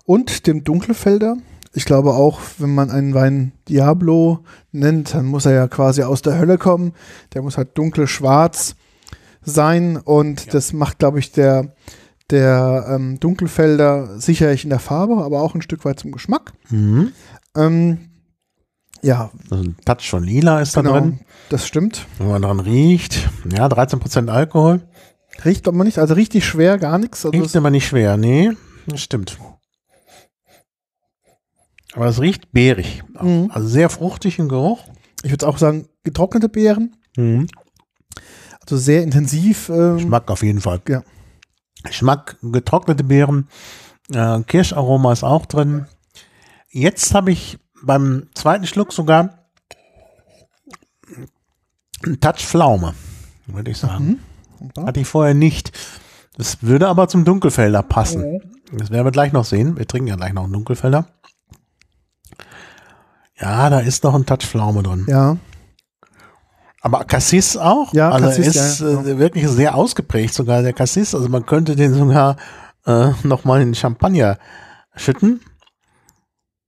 [0.07, 1.37] Und dem Dunkelfelder.
[1.77, 6.23] Ich glaube auch, wenn man einen Wein Diablo nennt, dann muss er ja quasi aus
[6.23, 6.93] der Hölle kommen.
[7.35, 8.77] Der muss halt dunkel-schwarz
[9.43, 11.75] sein und das macht, glaube ich, der,
[12.31, 16.53] der ähm, Dunkelfelder sicherlich in der Farbe, aber auch ein Stück weit zum Geschmack.
[16.71, 17.13] Mhm.
[17.57, 17.99] Ähm,
[19.03, 22.07] ja, Also ein Touch von Lila ist da genau, drin, das stimmt.
[22.19, 23.29] wenn man dran riecht.
[23.55, 24.81] Ja, 13% Alkohol.
[25.45, 27.27] Riecht aber nicht, also richtig schwer, gar nichts.
[27.27, 28.53] Also Riecht aber nicht schwer, nee,
[28.87, 29.37] das stimmt.
[31.95, 33.03] Aber es riecht beerig.
[33.21, 33.51] Mhm.
[33.53, 34.85] Also sehr fruchtig im Geruch.
[35.23, 39.69] ich würde auch sagen, getrocknete Beeren, also sehr intensiv.
[39.69, 40.81] Ähm, Geschmack auf jeden Fall.
[40.89, 41.03] Ja.
[41.83, 43.49] Geschmack, getrocknete Beeren,
[44.13, 45.87] äh, Kirscharoma ist auch drin.
[46.71, 49.47] Jetzt habe ich beim zweiten Schluck sogar
[52.05, 52.95] einen Touch Pflaume,
[53.47, 54.21] würde ich sagen.
[54.77, 54.87] Mhm.
[54.87, 55.73] Hatte ich vorher nicht.
[56.37, 58.41] Das würde aber zum Dunkelfelder passen.
[58.73, 59.77] Das werden wir gleich noch sehen.
[59.77, 61.07] Wir trinken ja gleich noch einen Dunkelfelder.
[63.45, 65.05] Ja, da ist noch ein Touch Pflaume drin.
[65.09, 65.37] Ja,
[66.81, 67.93] Aber Cassis auch?
[67.93, 69.01] Ja, also Cassis, ist ja, ja.
[69.03, 71.15] äh, wirklich sehr ausgeprägt sogar der Cassis.
[71.15, 72.37] Also man könnte den sogar
[72.87, 74.39] äh, nochmal in Champagner
[74.97, 75.41] schütten.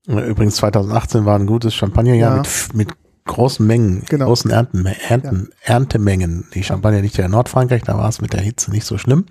[0.07, 2.43] Äh, Übrigens 2018 war ein gutes Champagnerjahr Ja.
[2.43, 2.89] mit, mit
[3.25, 4.27] großen Mengen, Genau.
[4.27, 6.47] großen Ernten, Ernten, Erntemengen.
[6.55, 9.25] Die Champagner liegt ja in Nordfrankreich, da war es mit der Hitze nicht so schlimm.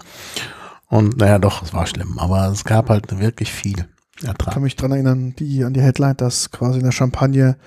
[0.88, 4.54] Und naja, doch, es war schlimm, aber es gab halt wirklich viel Ich Ertrag.
[4.54, 7.58] kann mich dran erinnern, die, an die Headline, dass quasi in der Champagne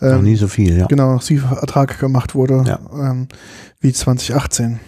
[0.00, 0.86] Noch ähm, nie so viel, ja.
[0.86, 2.78] genau noch Ertrag gemacht wurde Ja.
[2.92, 3.28] ähm,
[3.80, 4.80] wie 2018.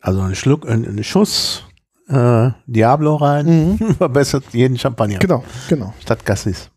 [0.00, 1.64] Also ein Schluck, ein, ein Schuss
[2.08, 5.16] äh, Diablo rein, verbessert jeden Champagner.
[5.16, 5.20] Mhm.
[5.20, 5.94] Genau, genau.
[6.00, 6.70] Statt Gassis.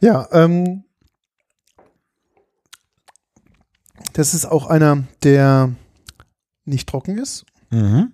[0.00, 0.84] Ja, ähm,
[4.12, 5.70] das ist auch einer, der
[6.64, 7.44] nicht trocken ist.
[7.70, 8.12] Mhm.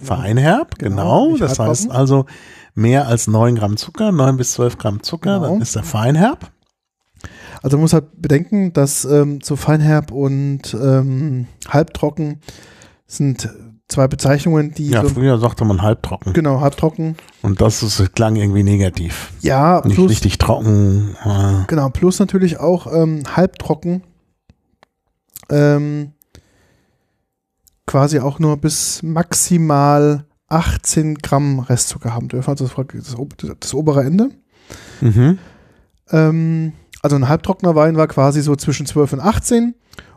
[0.00, 1.38] Feinherb, Genau, genau.
[1.38, 2.26] das heißt also
[2.74, 5.52] mehr als 9 Gramm Zucker, 9 bis 12 Gramm Zucker, Genau.
[5.52, 6.50] dann ist er Feinherb.
[7.62, 12.40] Also man muss halt bedenken, dass ähm, so feinherb und ähm, halbtrocken
[13.06, 13.48] sind
[13.86, 16.32] zwei Bezeichnungen, die Ja, so, früher sagte man halbtrocken.
[16.32, 17.16] genau halbtrocken.
[17.42, 19.32] Und das ist, klang irgendwie negativ.
[19.42, 21.14] Ja, Nicht plus richtig trocken.
[21.24, 24.02] Äh, genau plus natürlich auch ähm, halbtrocken.
[25.50, 26.12] Ähm,
[27.86, 32.50] quasi auch nur bis maximal 18 Gramm Restzucker haben dürfen.
[32.50, 34.30] Also das, das, ob- das obere Ende.
[35.00, 35.38] mhm.
[36.10, 39.74] Ähm, also ein halbtrockener Wein war quasi so zwischen 12 und 18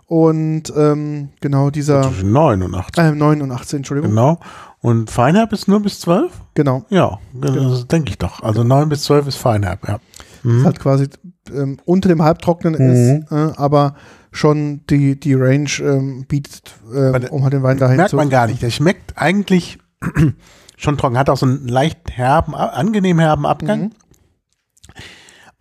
[0.07, 2.97] und ähm, genau dieser Zwischen 9 und 8.
[2.99, 4.11] äh, 9 und 18, Entschuldigung.
[4.11, 4.39] Genau.
[4.81, 6.31] Und Feinherb ist nur bis 12?
[6.53, 6.85] Genau.
[6.89, 8.43] Ja, das denke ich doch.
[8.43, 9.99] Also 9 bis 12 ist Feinherb, ja.
[10.43, 10.63] Mhm.
[10.63, 11.07] Halt quasi
[11.51, 12.93] ähm, unter dem halbtrockenen Mhm.
[13.23, 13.95] ist, äh, aber
[14.31, 18.15] schon die, die Range ähm, bietet, äh, um halt den Wein dahin Merkt zu.
[18.17, 18.61] man gar nicht.
[18.61, 19.79] Der schmeckt eigentlich
[20.77, 21.17] schon trocken.
[21.17, 23.91] Hat auch so einen leicht herben, angenehm herben Abgang.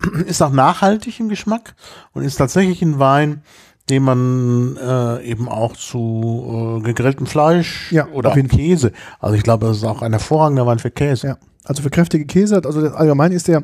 [0.01, 0.23] Mhm.
[0.27, 1.75] Ist auch nachhaltig im Geschmack
[2.13, 3.41] und ist tatsächlich ein Wein,
[3.89, 8.35] den man äh, eben auch zu äh, gegrilltem Fleisch Ja, oder auch.
[8.35, 8.91] Käse.
[9.19, 11.27] Also ich glaube, das ist auch ein hervorragender Wein für Käse.
[11.27, 11.37] Ja.
[11.63, 13.63] Also für kräftige Käse, also das allgemein ist der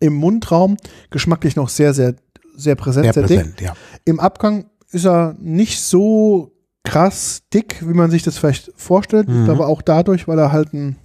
[0.00, 0.76] im Mundraum
[1.10, 2.14] geschmacklich noch sehr, sehr,
[2.56, 3.38] sehr präsent, Sehr sehr, dick.
[3.38, 3.74] präsent, ja.
[4.04, 6.52] Im Abgang ist er nicht so
[6.84, 9.28] krass dick, wie man sich das vielleicht vorstellt.
[9.28, 9.44] Ich Mhm.
[9.44, 10.96] glaube auch dadurch, weil er halt ein,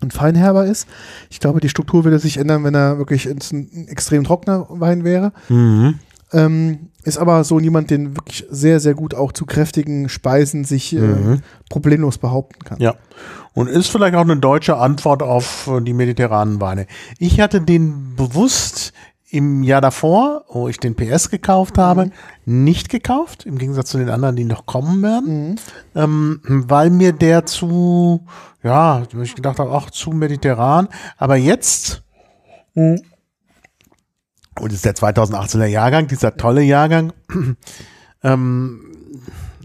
[0.00, 0.86] ein Feinherber ist.
[1.30, 5.32] Ich glaube, die Struktur würde sich ändern, wenn er wirklich ein extrem trockener Wein wäre.
[5.48, 5.98] Mhm.
[6.30, 10.94] Ähm, ist aber so jemand, den wirklich sehr, sehr gut auch zu kräftigen Speisen sich
[10.94, 11.40] äh, Mhm.
[11.70, 12.78] problemlos behaupten kann.
[12.80, 12.96] Ja.
[13.54, 16.86] Und ist vielleicht auch eine deutsche Antwort auf äh, die mediterranen Weine.
[17.18, 18.92] Ich hatte den bewusst
[19.30, 22.10] im Jahr davor, wo ich den PS gekauft habe,
[22.46, 25.56] nicht gekauft, im Gegensatz zu den anderen, die noch kommen werden, Mhm.
[25.94, 28.24] ähm, weil mir der zu,
[28.62, 30.88] ja, ich gedacht habe, ach, zu mediterran.
[31.18, 32.02] Aber jetzt,
[32.74, 33.02] und
[34.72, 37.12] das ist der 2018er Jahrgang, dieser tolle Jahrgang,
[38.22, 38.80] ähm,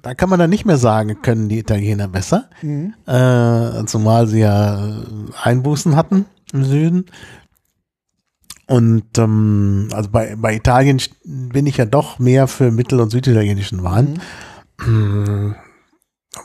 [0.02, 2.49] da kann man dann nicht mehr sagen, können die Italiener besser.
[2.62, 2.93] Mhm.
[3.08, 4.97] Äh, zumal sie ja
[5.41, 7.06] Einbußen hatten im Süden.
[8.67, 13.84] Und ähm, also bei, bei Italien bin ich ja doch mehr für mittel- und süditalienischen
[13.84, 14.21] Wein.
[14.80, 15.56] Mhm.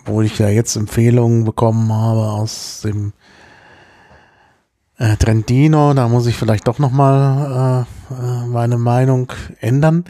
[0.00, 3.12] Obwohl ich ja jetzt Empfehlungen bekommen habe aus dem
[4.98, 10.04] äh, Trentino, da muss ich vielleicht doch nochmal äh, äh, meine Meinung ändern.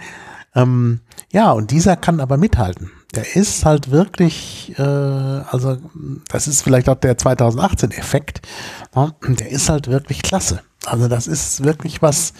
[0.54, 2.90] Ähm, ja, und dieser kann aber mithalten.
[3.14, 5.78] Der ist halt wirklich, äh, also
[6.28, 8.42] das ist vielleicht auch der 2018-Effekt.
[8.94, 10.60] Ja, der ist halt wirklich klasse.
[10.84, 12.34] Also das ist wirklich was,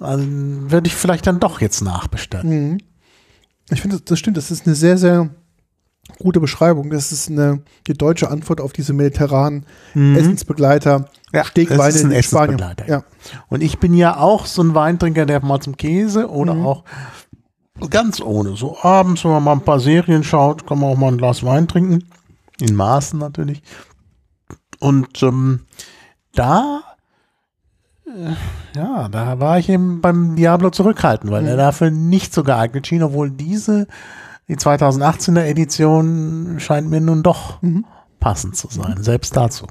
[0.00, 2.70] also, würde ich vielleicht dann doch jetzt nachbestellen.
[2.72, 2.78] Mhm.
[3.70, 4.36] Ich finde, das- stimmt.
[4.36, 5.30] Das ist eine sehr, sehr
[6.18, 6.90] gute Beschreibung.
[6.90, 11.04] Das ist eine die deutsche Antwort auf diese mediterranen Essensbegleiter, Mhm.
[11.32, 12.58] Ja, Stegweine es ist ein in Spanien.
[12.58, 12.88] Essensbegleiter.
[12.90, 13.04] Ja.
[13.48, 16.66] Und ich bin ja auch so ein Weintrinker, der mal zum Käse oder Mhm.
[16.66, 16.84] auch
[17.90, 18.56] ganz ohne.
[18.56, 21.42] So abends, wenn man mal ein paar Serien schaut, kann man auch mal ein Glas
[21.42, 22.04] Wein trinken.
[22.60, 23.62] In Maßen natürlich.
[24.78, 25.60] Und ähm,
[26.34, 26.82] da,
[28.06, 28.34] äh,
[28.76, 31.48] ja, da war ich eben beim Diablo zurückhaltend, weil Mhm.
[31.48, 33.86] er dafür nicht so geeignet schien, obwohl diese,
[34.48, 37.84] die 2018er Edition scheint mir nun doch Mhm.
[38.20, 39.66] passend zu sein, selbst dazu.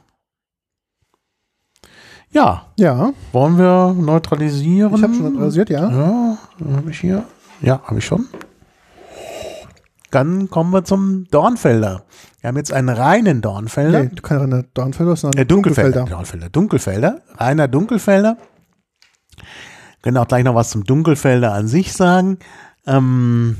[2.33, 4.95] Ja, Ja, wollen wir neutralisieren?
[4.95, 5.89] ich habe schon neutralisiert, ja.
[5.91, 6.37] Ja,
[6.77, 7.25] habe ich hier.
[7.61, 8.27] Ja, habe ich schon.
[10.09, 12.03] Dann kommen wir zum Dornfelder.
[12.41, 14.01] Wir haben jetzt einen reinen Dornfelder.
[14.01, 15.99] Nee, kannst keine Dornfelder, sondern Äh, Dunkelfelder.
[16.05, 16.49] Dunkelfelder.
[16.49, 16.49] Dornfelder.
[16.49, 17.21] Dunkelfelder.
[17.37, 18.37] Reiner Dunkelfelder.
[20.01, 22.39] Können auch gleich noch was zum Dunkelfelder an sich sagen.
[22.85, 23.57] Ähm,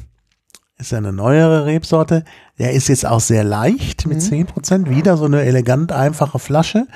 [0.78, 2.26] ist ja eine neuere Rebsorte.
[2.58, 4.90] Der ist jetzt auch sehr leicht mit 10%.
[4.90, 6.88] Wieder so eine elegant einfache Flasche.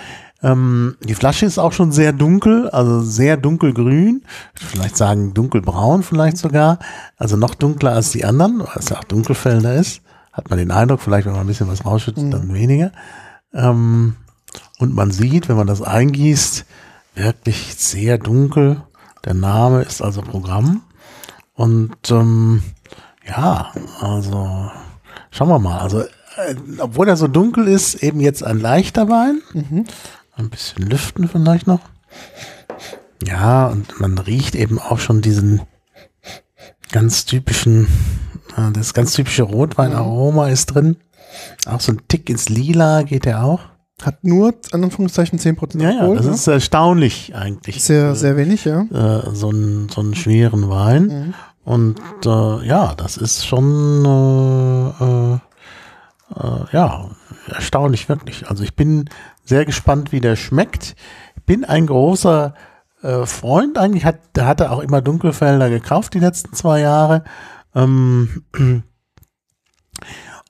[0.43, 4.23] Ähm, die Flasche ist auch schon sehr dunkel, also sehr dunkelgrün.
[4.53, 6.79] Vielleicht sagen dunkelbraun vielleicht sogar.
[7.17, 10.01] Also noch dunkler als die anderen, weil es ja auch Dunkelfelder ist.
[10.31, 12.91] Hat man den Eindruck, vielleicht wenn man ein bisschen was rausschüttet, dann weniger.
[13.53, 14.17] Ähm,
[14.79, 16.65] und man sieht, wenn man das eingießt,
[17.15, 18.81] wirklich sehr dunkel.
[19.23, 20.83] Der Name ist also Programm.
[21.53, 22.61] Und ähm,
[23.25, 23.71] ja,
[24.01, 24.69] also
[25.31, 25.79] schauen wir mal.
[25.79, 29.41] Also äh, obwohl er so dunkel ist, eben jetzt ein leichter Wein.
[29.53, 29.85] Mhm.
[30.35, 31.79] Ein bisschen lüften vielleicht noch.
[33.25, 35.61] Ja, und man riecht eben auch schon diesen
[36.91, 37.87] ganz typischen,
[38.57, 40.97] äh, das ganz typische Rotweinaroma ist drin.
[41.65, 43.61] Auch so ein Tick ins Lila geht er auch.
[44.01, 46.17] Hat nur, an Anführungszeichen, 10% Ja, ja, Alkohol.
[46.17, 46.31] das ne?
[46.33, 47.81] ist erstaunlich eigentlich.
[47.83, 48.81] sehr, Äh, sehr wenig, ja.
[48.81, 51.03] äh, so, einen, so einen schweren Wein.
[51.07, 51.33] Mhm.
[51.63, 54.05] Und äh, ja, das ist schon
[56.33, 57.09] äh, ja
[57.47, 58.47] erstaunlich wirklich.
[58.49, 59.09] Also ich bin
[59.43, 60.95] sehr gespannt, wie der schmeckt.
[61.45, 62.53] Bin ein großer
[63.01, 67.23] äh, Freund eigentlich, hat, der hatte auch immer Dunkelfelder gekauft die letzten zwei Jahre.
[67.75, 68.43] Ähm,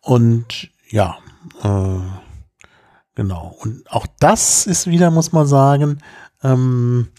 [0.02, 1.18] und ja,
[1.64, 2.00] äh,
[3.16, 3.58] genau.
[3.60, 6.00] Und auch das ist wieder, muss man sagen,
[6.44, 7.10] ähm,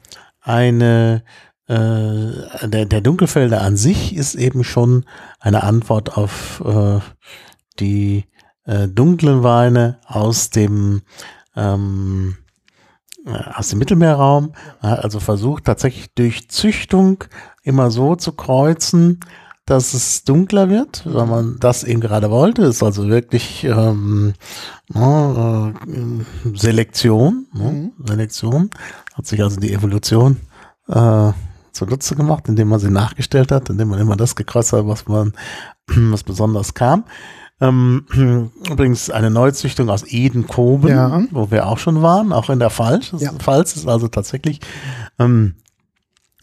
[0.40, 1.23] eine
[1.66, 5.05] äh, der, der Dunkelfelder an sich ist eben schon
[5.40, 7.01] eine Antwort auf äh,
[7.81, 8.25] die
[8.66, 11.02] äh, dunklen Weine aus dem
[11.55, 12.37] ähm,
[13.24, 14.52] äh, aus dem Mittelmeerraum.
[14.83, 17.24] Er hat also versucht tatsächlich durch Züchtung
[17.62, 19.20] immer so zu kreuzen,
[19.64, 22.62] dass es dunkler wird, weil man das eben gerade wollte.
[22.62, 24.35] Ist also wirklich ähm,
[24.88, 27.46] na, äh, Selektion.
[27.52, 27.90] Ne?
[28.05, 28.70] Selektion
[29.14, 30.37] hat sich also die Evolution
[30.88, 31.33] äh,
[31.72, 35.33] zunutze gemacht, indem man sie nachgestellt hat, indem man immer das gekreuzt hat, was man,
[35.88, 37.05] was besonders kam.
[37.61, 38.07] Ähm,
[38.71, 41.23] übrigens eine Neuzüchtung aus Eden-Koben, Ja.
[41.31, 43.12] wo wir auch schon waren, auch in der Pfalz.
[43.19, 43.33] Ja.
[43.33, 44.61] Pfalz ist also tatsächlich
[45.19, 45.55] ähm,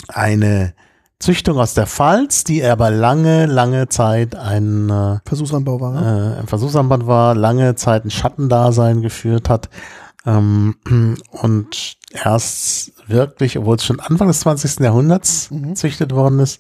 [0.08, 0.74] eine
[1.20, 5.92] Züchtung aus der Pfalz, die aber lange, lange Zeit ein, äh, Versuchsanbau war.
[6.02, 6.36] Ne?
[6.38, 9.70] äh, ein Versuchsanband war, lange Zeit ein Schattendasein geführt hat
[10.26, 10.76] ähm,
[11.32, 14.80] und erst wirklich, obwohl es schon Anfang des 20.
[14.80, 15.76] Jahrhunderts Mhm.
[15.76, 16.60] züchtet worden ist,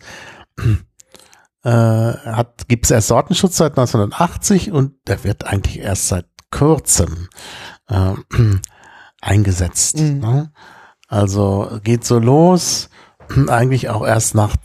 [1.63, 7.29] äh, hat gibt es erst Sortenschutz seit 1980 und der wird eigentlich erst seit kurzem
[7.89, 8.13] äh,
[9.21, 9.99] eingesetzt.
[9.99, 10.19] Mhm.
[10.19, 10.51] Ne?
[11.07, 12.89] Also geht so los,
[13.47, 14.55] eigentlich auch erst nach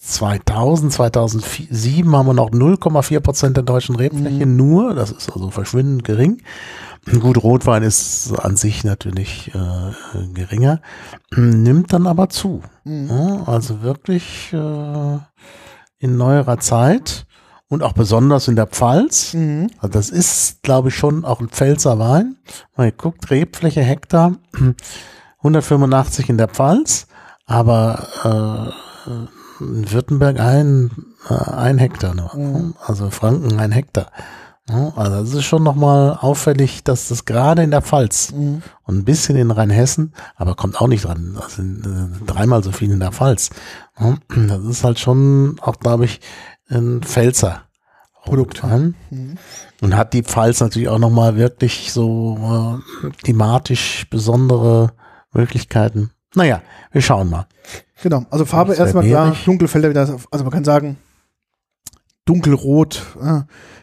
[0.00, 6.04] 2000, 2007 haben wir noch 0,4 Prozent der deutschen Rebfläche nur, das ist also verschwindend
[6.04, 6.42] gering.
[7.20, 10.80] Gut, Rotwein ist an sich natürlich äh, geringer,
[11.36, 12.62] nimmt dann aber zu.
[12.84, 13.08] Mhm.
[13.08, 15.18] Ja, also wirklich äh,
[15.98, 17.26] in neuerer Zeit
[17.68, 19.34] und auch besonders in der Pfalz.
[19.34, 19.68] Mhm.
[19.78, 22.36] Also das ist, glaube ich, schon auch ein Pfälzer Wein.
[22.76, 24.32] Mal geguckt, Rebfläche Hektar,
[25.38, 27.06] 185 in der Pfalz,
[27.46, 28.74] aber
[29.60, 30.90] äh, in Württemberg ein,
[31.28, 32.34] äh, ein Hektar nur.
[32.34, 32.74] Mhm.
[32.84, 34.10] Also Franken ein Hektar.
[34.70, 38.62] Ja, also das ist schon nochmal auffällig, dass das gerade in der Pfalz Mhm.
[38.84, 41.34] und ein bisschen in Rheinhessen, aber kommt auch nicht dran.
[41.40, 43.50] Das sind äh, dreimal so viel in der Pfalz.
[43.98, 44.16] Ja,
[44.48, 46.20] das ist halt schon auch, glaube ich,
[46.68, 47.62] ein Pfälzer
[48.24, 48.62] Produkt.
[48.62, 48.94] Rotwein.
[49.10, 49.38] Mhm.
[49.80, 54.92] Und hat die Pfalz natürlich auch nochmal wirklich so äh, thematisch besondere
[55.32, 56.10] Möglichkeiten.
[56.34, 56.60] Naja,
[56.92, 57.46] wir schauen mal.
[58.02, 59.34] Genau, also Farbe erstmal klar.
[59.46, 60.00] Dunkelfelder wieder,
[60.30, 60.98] also man kann sagen,
[62.26, 63.40] dunkelrot, äh,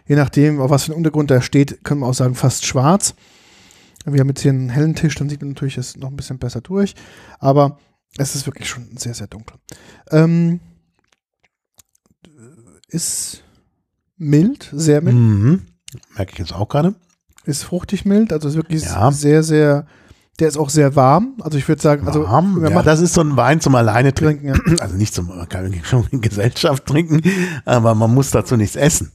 [0.07, 3.15] je nachdem, auf was für ein Untergrund da steht, können wir auch sagen, fast schwarz.
[4.05, 6.37] Wir haben jetzt hier einen hellen Tisch, dann sieht man natürlich es noch ein bisschen
[6.37, 6.93] besser durch,
[7.39, 7.79] aber
[8.17, 9.57] es ist wirklich schon sehr, sehr dunkel.
[10.11, 10.59] Ähm,
[12.87, 13.43] ist
[14.17, 15.61] mild, sehr mild, Mhm.
[16.15, 16.95] Merke ich jetzt auch gerade.
[17.45, 19.11] ist fruchtig mild, also ist wirklich Ja.
[19.11, 19.85] sehr, sehr,
[20.39, 22.63] der ist auch sehr warm, also ich würde sagen, also Warm.
[22.63, 24.53] Ja, das ist so ein Wein zum alleine trinken.
[24.53, 24.81] trinken, ja.
[24.83, 27.21] Also nicht zum, man kann schon in Gesellschaft trinken,
[27.65, 29.11] aber man muss dazu nichts essen.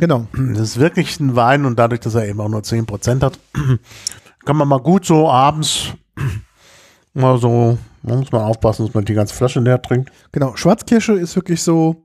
[0.00, 0.26] Genau.
[0.34, 3.38] Das ist wirklich ein Wein und dadurch, dass er eben auch nur 10% hat,
[4.44, 5.88] kann man mal gut so abends
[7.14, 10.10] mal so, muss man aufpassen, dass man die ganze Flasche leer trinkt.
[10.32, 12.04] Genau, Schwarzkirsche ist wirklich so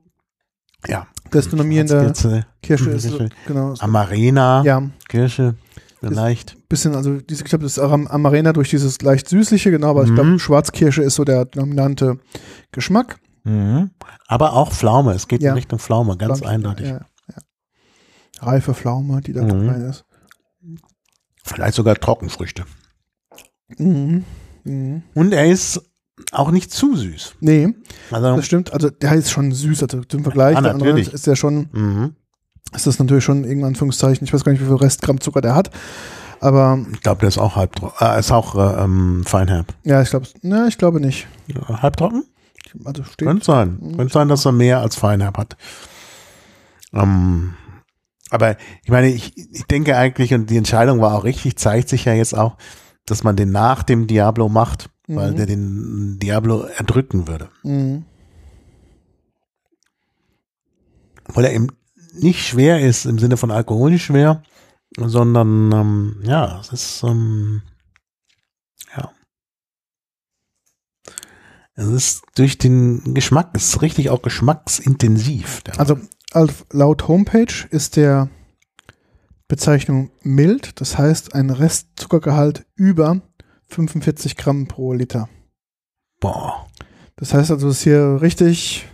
[0.88, 1.06] Ja.
[1.30, 3.74] das dominierende Schwarzkirche, Kirsche ist so, genau.
[3.74, 5.54] So, Amarena, ja, Kirsche,
[6.00, 6.56] vielleicht.
[6.68, 10.04] bisschen, also diese, ich glaube, das ist Am- Amarena durch dieses leicht süßliche, genau, aber
[10.04, 10.14] ich Mhm.
[10.14, 12.18] glaube, Schwarzkirsche ist so der dominante
[12.72, 13.18] Geschmack.
[13.44, 13.90] Mhm.
[14.28, 15.50] Aber auch Pflaume, es geht Ja.
[15.50, 16.88] in Richtung Pflaume, ganz ich, eindeutig.
[16.88, 17.00] Ja.
[18.42, 19.68] Reife Pflaume, die da Mhm.
[19.68, 20.04] rein ist.
[21.44, 22.64] Vielleicht sogar Trockenfrüchte.
[23.78, 24.24] Mhm.
[24.64, 25.02] Mhm.
[25.14, 25.80] Und er ist
[26.30, 27.34] auch nicht zu süß.
[27.40, 27.74] Nee,
[28.10, 28.72] Also, das stimmt.
[28.72, 29.82] Also der ist schon süß.
[29.82, 31.12] Also zum Vergleich, andere natürlich.
[31.12, 32.14] ist der schon, mhm.
[32.74, 35.54] ist das natürlich schon irgendwann Anführungszeichen, ich weiß gar nicht, wie viel Restgramm Zucker der
[35.54, 35.70] hat.
[36.40, 38.06] Aber ich glaube, der ist auch halbtrocken.
[38.06, 39.74] Äh, ist auch äh, ähm, feinherb.
[39.84, 41.26] ja, ich glaube, ne, ich glaube nicht.
[41.46, 42.24] Ja, halbtrocken?
[42.84, 43.28] Also steht.
[43.28, 43.78] Könnte sein.
[43.80, 43.96] Mhm.
[43.96, 45.56] Könnte sein, dass er mehr als Feinherb hat.
[46.92, 47.54] Ähm,
[48.32, 52.04] aber ich meine, ich, ich denke eigentlich, und die Entscheidung war auch richtig, zeigt sich
[52.06, 52.56] ja jetzt auch,
[53.06, 55.36] dass man den nach dem Diablo macht, weil Mhm.
[55.36, 57.48] der den Diablo erdrücken würde.
[57.62, 58.04] Mhm.
[61.34, 61.68] weil er eben
[62.14, 64.42] nicht schwer ist im Sinne von alkoholisch schwer,
[64.98, 67.62] sondern ähm, ja, es ist ähm,
[68.94, 69.10] ja.
[71.74, 75.62] Es ist durch den Geschmack, es ist richtig auch geschmacksintensiv.
[75.78, 75.98] Also
[76.72, 78.28] laut Homepage ist der
[79.48, 83.20] Bezeichnung mild, das heißt ein Restzuckergehalt über
[83.68, 85.28] 45 Gramm pro Liter.
[86.20, 86.66] Boah.
[87.16, 88.86] Das heißt also, es ist hier richtig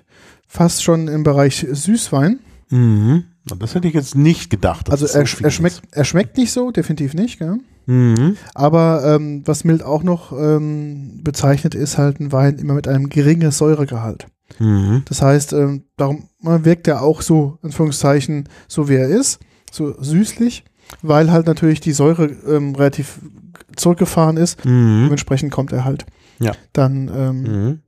[0.48, 2.40] fast schon im Bereich Süßwein.
[2.70, 3.24] Mhm.
[3.58, 4.90] Das hätte ich jetzt nicht gedacht.
[4.90, 7.38] Also es so er, er, schmeckt, er schmeckt nicht so, definitiv nicht.
[7.38, 7.58] Gell?
[7.86, 8.36] Mhm.
[8.54, 13.08] Aber ähm, was mild auch noch ähm, bezeichnet, ist halt ein Wein immer mit einem
[13.08, 14.26] geringen Säuregehalt.
[14.58, 15.02] Mhm.
[15.06, 19.40] Das heißt, ähm, darum wirkt er auch so, in Anführungszeichen, so wie er ist,
[19.70, 20.64] so süßlich,
[21.02, 23.18] weil halt natürlich die Säure ähm, relativ
[23.76, 24.64] zurückgefahren ist.
[24.64, 25.02] Mhm.
[25.04, 26.06] Dementsprechend kommt er halt
[26.38, 26.52] Ja.
[26.72, 27.78] dann ähm, Mhm.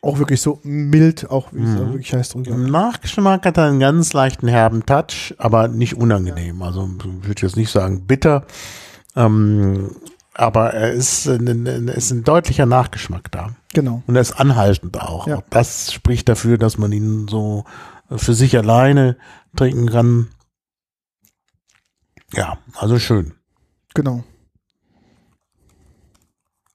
[0.00, 1.92] auch wirklich so mild, auch wie es Mhm.
[1.92, 2.50] wirklich heißt, drüber.
[2.52, 6.62] Im Nachgeschmack hat er einen ganz leichten herben Touch, aber nicht unangenehm.
[6.62, 8.46] Also ich würde jetzt nicht sagen bitter,
[9.16, 9.90] ähm,
[10.34, 13.54] aber er ist, ein, ist ein deutlicher Nachgeschmack da.
[13.72, 14.02] Genau.
[14.06, 15.26] Und er ist anhaltend auch.
[15.26, 15.38] Ja.
[15.38, 17.64] Auch das spricht dafür, dass man ihn so
[18.10, 19.16] für sich alleine
[19.56, 20.28] trinken kann.
[22.32, 23.34] Ja, also schön.
[23.94, 24.24] Genau.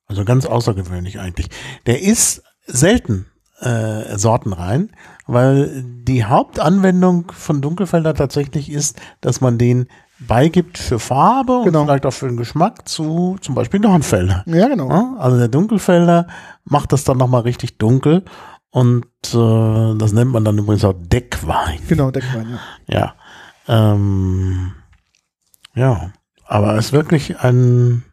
[0.08, 1.50] Also ganz außergewöhnlich eigentlich.
[1.86, 3.26] Der ist selten
[3.60, 4.92] äh, sortenrein,
[5.28, 9.88] weil die Hauptanwendung von Dunkelfelder tatsächlich ist, dass man den
[10.20, 11.82] beigibt für Farbe Genau.
[11.82, 14.44] und vielleicht auch für den Geschmack zu zum Beispiel Dornfelder.
[14.46, 15.16] Ja, genau.
[15.18, 16.28] Also der Dunkelfelder
[16.66, 18.24] macht das dann nochmal richtig dunkel
[18.72, 21.80] und äh, das nennt man dann übrigens auch Deckwein.
[21.88, 22.58] Genau, Deckwein,
[22.88, 23.14] ja.
[23.68, 23.94] Ja.
[23.94, 24.74] Ähm,
[25.76, 26.12] ja,
[26.46, 28.04] aber es ist wirklich ein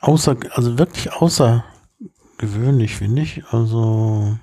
[0.00, 3.44] außer, also wirklich außergewöhnlich, finde ich.
[3.50, 4.36] Also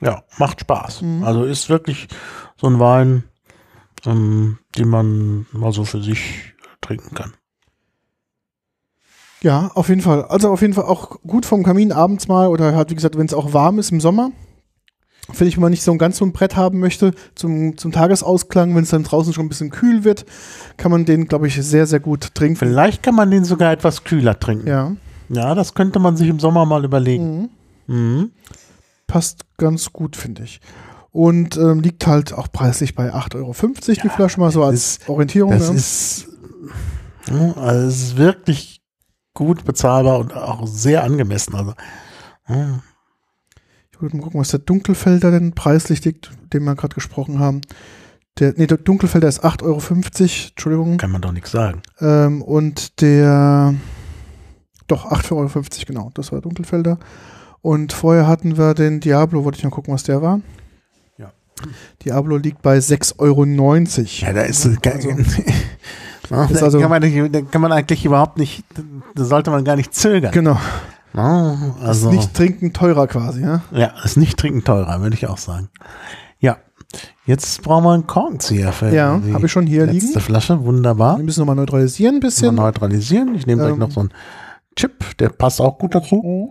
[0.00, 1.02] ja, macht Spaß.
[1.02, 1.24] Mhm.
[1.24, 2.08] Also ist wirklich
[2.56, 3.24] so ein Wein,
[4.06, 7.32] ähm, den man mal so für sich trinken kann.
[9.42, 10.24] Ja, auf jeden Fall.
[10.24, 13.26] Also auf jeden Fall auch gut vom Kamin abends mal oder halt, wie gesagt, wenn
[13.26, 14.30] es auch warm ist im Sommer.
[15.36, 18.74] Wenn ich mal nicht so ein ganz so ein Brett haben möchte zum, zum Tagesausklang,
[18.74, 20.26] wenn es dann draußen schon ein bisschen kühl wird,
[20.76, 22.56] kann man den, glaube ich, sehr, sehr gut trinken.
[22.56, 24.66] Vielleicht kann man den sogar etwas kühler trinken.
[24.66, 24.92] Ja.
[25.30, 27.50] Ja, das könnte man sich im Sommer mal überlegen.
[27.86, 27.94] Mhm.
[27.96, 28.30] Mhm.
[29.06, 30.60] Passt ganz gut, finde ich.
[31.10, 33.54] Und ähm, liegt halt auch preislich bei 8,50 Euro
[34.02, 35.52] die Flasche, mal so als Orientierung.
[35.52, 35.74] Das ja.
[35.74, 36.26] ist,
[37.30, 38.82] ja, also es ist wirklich
[39.34, 41.54] gut bezahlbar und auch sehr angemessen.
[41.54, 41.74] Also,
[42.48, 42.80] ja,
[43.92, 47.60] Ich wollte mal gucken, was der Dunkelfelder denn preislich liegt, den wir gerade gesprochen haben.
[48.38, 49.80] Der, nee, der Dunkelfelder ist 8,50 Euro,
[50.48, 50.96] Entschuldigung.
[50.96, 51.82] kann man doch nichts sagen.
[52.00, 53.74] Ähm, und der,
[54.88, 56.98] doch, 8,50 Euro, genau, das war Dunkelfelder.
[57.64, 60.40] Und vorher hatten wir den Diablo, wollte ich mal gucken, was der war.
[61.16, 61.32] Ja.
[62.04, 63.44] Diablo liegt bei 6,90 Euro.
[64.20, 64.76] Ja, da ist, Also-
[66.30, 68.64] ja, ist da, also- kann man, da kann man eigentlich überhaupt nicht,
[69.14, 70.32] da sollte man gar nicht zögern.
[70.32, 70.58] Genau,
[71.14, 73.62] also, nicht trinken teurer quasi, ja.
[73.72, 75.70] ja, ist nicht trinken teurer, würde ich auch sagen.
[76.40, 76.58] Ja,
[77.24, 80.20] jetzt brauchen wir einen Korkenzieher für Ja, habe ich schon hier letzte liegen.
[80.20, 80.62] Flasche.
[80.64, 81.16] Wunderbar.
[81.16, 82.54] Wir müssen nochmal neutralisieren ein Mal bisschen.
[82.56, 83.34] neutralisieren.
[83.34, 83.78] Ich nehme gleich Ähm.
[83.78, 84.10] noch so einen
[84.76, 86.50] Chip, der passt auch gut dazu.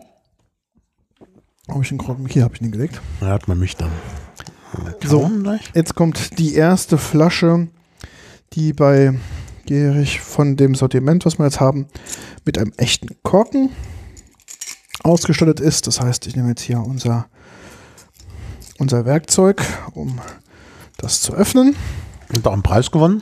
[1.70, 2.28] Habe ich den Korken?
[2.28, 3.02] Hier habe ich ihn gelegt.
[3.22, 3.92] Da hat man mich dann.
[5.06, 5.30] So.
[5.74, 7.68] Jetzt kommt die erste Flasche,
[8.54, 9.14] die bei
[9.66, 11.88] Gehrig von dem Sortiment, was wir jetzt haben,
[12.44, 13.70] mit einem echten Korken
[15.04, 15.88] ausgestattet ist.
[15.88, 17.28] Das heißt, ich nehme jetzt hier unser,
[18.78, 20.20] unser Werkzeug, um
[20.98, 21.76] das zu öffnen.
[22.36, 23.22] Und auch einen Preis gewonnen.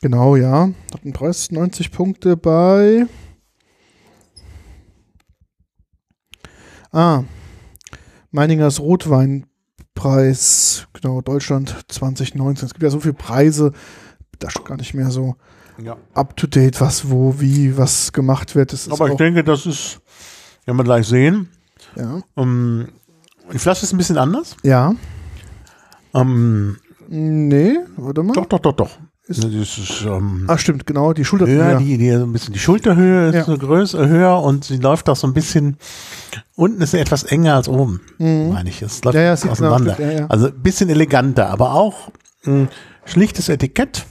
[0.00, 0.70] Genau, ja.
[0.92, 3.06] Hat einen Preis 90 Punkte bei.
[6.90, 7.22] Ah,
[8.32, 12.66] Meiningers Rotweinpreis, genau, Deutschland 2019.
[12.66, 13.72] Es gibt ja so viele Preise,
[14.38, 15.36] da schon gar nicht mehr so
[15.82, 15.96] Ja.
[16.14, 18.72] up to date, was, wo, wie, was gemacht wird.
[18.72, 20.00] Das ist Aber ich denke, das ist,
[20.64, 21.48] werden wir gleich sehen.
[21.96, 22.20] ja.
[22.36, 22.88] Ähm,
[23.52, 24.56] die Flasche ist ein bisschen anders.
[24.62, 24.94] ja.
[26.14, 26.78] Ähm,
[27.08, 28.32] Nee, warte mal.
[28.32, 28.90] doch, doch, doch, doch.
[29.38, 31.46] Ist- das ist ähm, Ah, stimmt, genau, die Schulter.
[31.46, 31.78] höher, ja.
[31.78, 33.44] die, die, so ein bisschen die Schulterhöhe ist Ja.
[33.44, 35.76] so größer, höher und sie läuft auch so ein bisschen,
[36.56, 38.50] unten ist sie etwas enger als oben, Mhm.
[38.52, 38.82] meine ich.
[38.82, 39.94] Es läuft Ja, ja, sieht auseinander.
[39.94, 40.26] genau, ja, ja.
[40.28, 42.10] Also ein bisschen eleganter, aber auch
[42.46, 42.68] ein
[43.04, 44.06] schlichtes Etikett.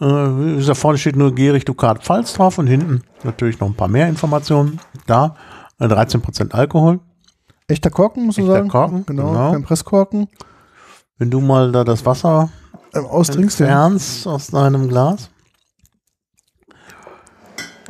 [0.00, 3.88] Äh, gesagt, vorne steht nur Gierig Dukat Pfalz drauf und hinten natürlich noch ein paar
[3.88, 4.80] mehr Informationen.
[5.06, 5.36] Da
[5.78, 7.00] äh, 13% Alkohol.
[7.68, 8.68] Echter Korken, muss man sagen.
[8.68, 9.52] Korken, genau, genau.
[9.52, 10.28] kein Presskorken.
[11.16, 12.50] Wenn du mal da das Wasser
[12.96, 13.66] austrinkst, ja.
[13.66, 15.30] entfernst aus deinem Glas.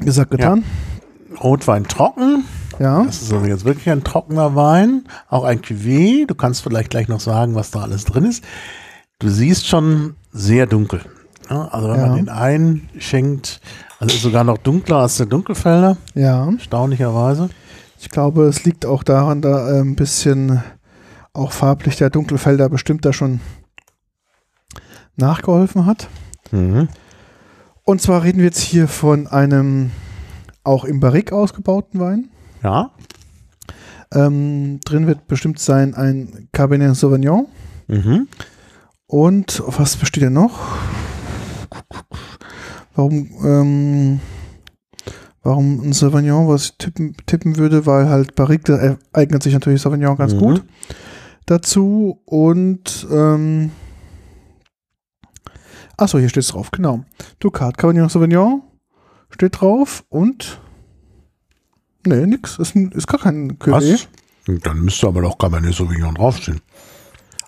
[0.01, 0.65] Gesagt, getan.
[1.43, 2.45] Rotwein trocken.
[2.79, 3.05] Ja.
[3.05, 6.27] Das ist also jetzt wirklich ein trockener Wein, auch ein Cuvée.
[6.27, 8.43] Du kannst vielleicht gleich noch sagen, was da alles drin ist.
[9.21, 11.01] Du siehst schon sehr dunkel.
[11.49, 12.07] Ja, also wenn Ja.
[12.07, 13.61] man den einschenkt,
[14.01, 16.51] also ist sogar noch dunkler als der Dunkelfelder, Ja.
[16.51, 17.51] erstaunlicherweise.
[18.01, 20.63] Ich glaube, es liegt auch daran, da äh, ein bisschen
[21.33, 23.41] auch farblich der Dunkelfelder bestimmt da schon
[25.17, 26.09] nachgeholfen hat.
[26.51, 26.89] Mhm.
[27.85, 29.91] Und zwar reden wir jetzt hier von einem
[30.63, 32.29] auch im Barrique ausgebauten Wein.
[32.63, 32.91] Ja.
[34.13, 37.47] Ähm, drin wird bestimmt sein ein Cabernet Sauvignon.
[37.89, 38.29] Mhm.
[39.07, 40.61] Und auf was besteht er noch?
[42.95, 44.21] Warum, ähm,
[45.43, 49.83] warum ein Sauvignon, was ich tippen, tippen würde, weil halt Barrique da eignet sich natürlich
[49.83, 50.39] Sauvignon ganz Mhm.
[50.39, 50.65] gut
[51.47, 52.21] dazu.
[52.25, 53.73] Und ähm,
[55.97, 57.05] achso, hier steht es drauf, genau.
[57.41, 58.63] Ducat, Cabernet Sauvignon
[59.31, 60.61] steht drauf und
[62.07, 62.59] nee, nix.
[62.59, 63.93] Ist, ein, ist gar kein Cuvée.
[63.93, 64.09] Was?
[64.63, 66.61] Dann müsste aber doch Cabernet Sauvignon draufstehen.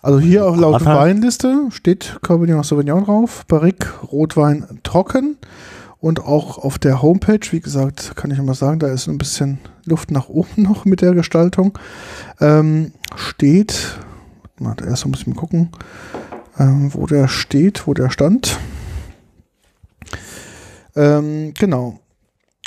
[0.01, 0.99] Also hier auch laut Radler.
[0.99, 5.37] Weinliste steht Cabernet Sauvignon drauf, Barrique Rotwein trocken
[5.99, 9.59] und auch auf der Homepage, wie gesagt, kann ich mal sagen, da ist ein bisschen
[9.85, 11.77] Luft nach oben noch mit der Gestaltung,
[12.39, 13.97] ähm, steht,
[14.59, 15.69] warte, erst muss ich mal gucken,
[16.59, 18.57] ähm, wo der steht, wo der stand.
[20.95, 21.99] Ähm, genau.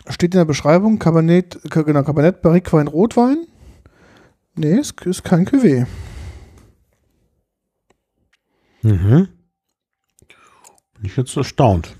[0.08, 3.46] Steht in der Beschreibung Cabernet, genau, Cabernet Barrique Wein Rotwein.
[4.54, 5.86] Nee, es ist kein Cuvée.
[8.82, 9.28] Mhm.
[10.94, 11.96] Bin ich jetzt erstaunt.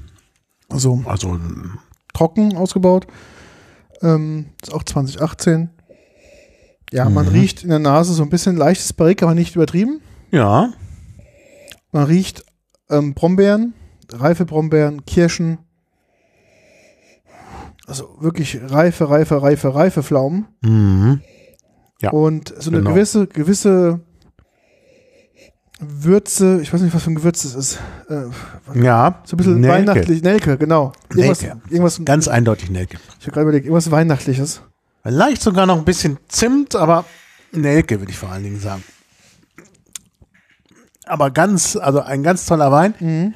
[0.69, 1.39] Also Also,
[2.15, 3.07] trocken ausgebaut.
[4.03, 5.71] Ähm, ist auch 2018.
[6.93, 7.33] Ja, man Mhm.
[7.33, 10.01] riecht in der Nase so ein bisschen leichtes Barrique, aber nicht übertrieben.
[10.31, 10.73] ja.
[11.93, 12.45] Man riecht
[12.89, 13.75] ähm, Brombeeren,
[14.13, 15.59] reife Brombeeren, Kirschen.
[17.87, 20.47] Also wirklich reife, reife, reife, reife Pflaumen.
[20.63, 21.21] Mhm.
[22.01, 22.91] Ja, Und so eine genau.
[22.93, 24.01] gewisse, gewisse
[25.81, 27.79] Würze, ich weiß nicht, was für ein Gewürz das ist.
[28.09, 28.25] Äh,
[28.79, 29.23] Ja.
[29.25, 29.75] so ein bisschen Nelke.
[29.89, 30.23] weihnachtlich.
[30.23, 30.93] Nelke, genau.
[31.15, 31.61] Irgendwas, Nelke.
[31.71, 32.99] irgendwas Ganz eindeutig Nelke.
[33.19, 34.63] ich habe gerade überlegt, irgendwas Weihnachtliches.
[35.03, 37.07] Vielleicht sogar noch ein bisschen Zimt, aber
[37.53, 38.85] Nelke würde ich vor allen Dingen sagen.
[41.11, 42.95] Aber ganz, also ein ganz toller Wein.
[43.01, 43.35] Mhm.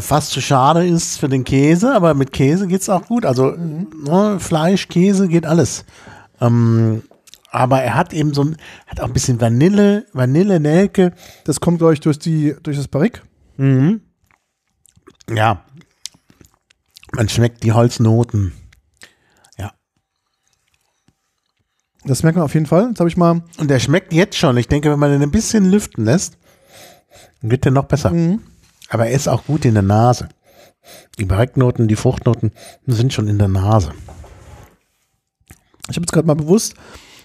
[0.00, 3.24] Fast zu schade ist für den Käse, aber mit Käse geht's auch gut.
[3.24, 5.86] Also ne, Fleisch, Käse geht alles.
[6.42, 7.02] Ähm,
[7.50, 8.56] aber er hat eben so ein,
[8.86, 11.14] hat auch ein bisschen Vanille, Vanille, Nelke.
[11.44, 13.22] Das kommt, glaube ich, durch, die, durch das Barrique.
[13.56, 14.02] Mhm.
[15.30, 15.64] Ja.
[17.12, 18.52] Man schmeckt die Holznoten.
[19.56, 19.72] Ja.
[22.04, 22.88] Das merkt man auf jeden Fall.
[22.90, 23.42] Jetzt habe ich mal.
[23.56, 24.58] Und der schmeckt jetzt schon.
[24.58, 26.36] Ich denke, wenn man den ein bisschen lüften lässt,
[27.40, 28.10] wird der noch besser.
[28.10, 28.40] Mhm.
[28.88, 30.28] Aber er ist auch gut in der Nase.
[31.18, 32.52] Die Barrique-Noten, die Fruchtnoten
[32.86, 33.92] sind schon in der Nase.
[35.90, 36.74] Ich habe jetzt gerade mal bewusst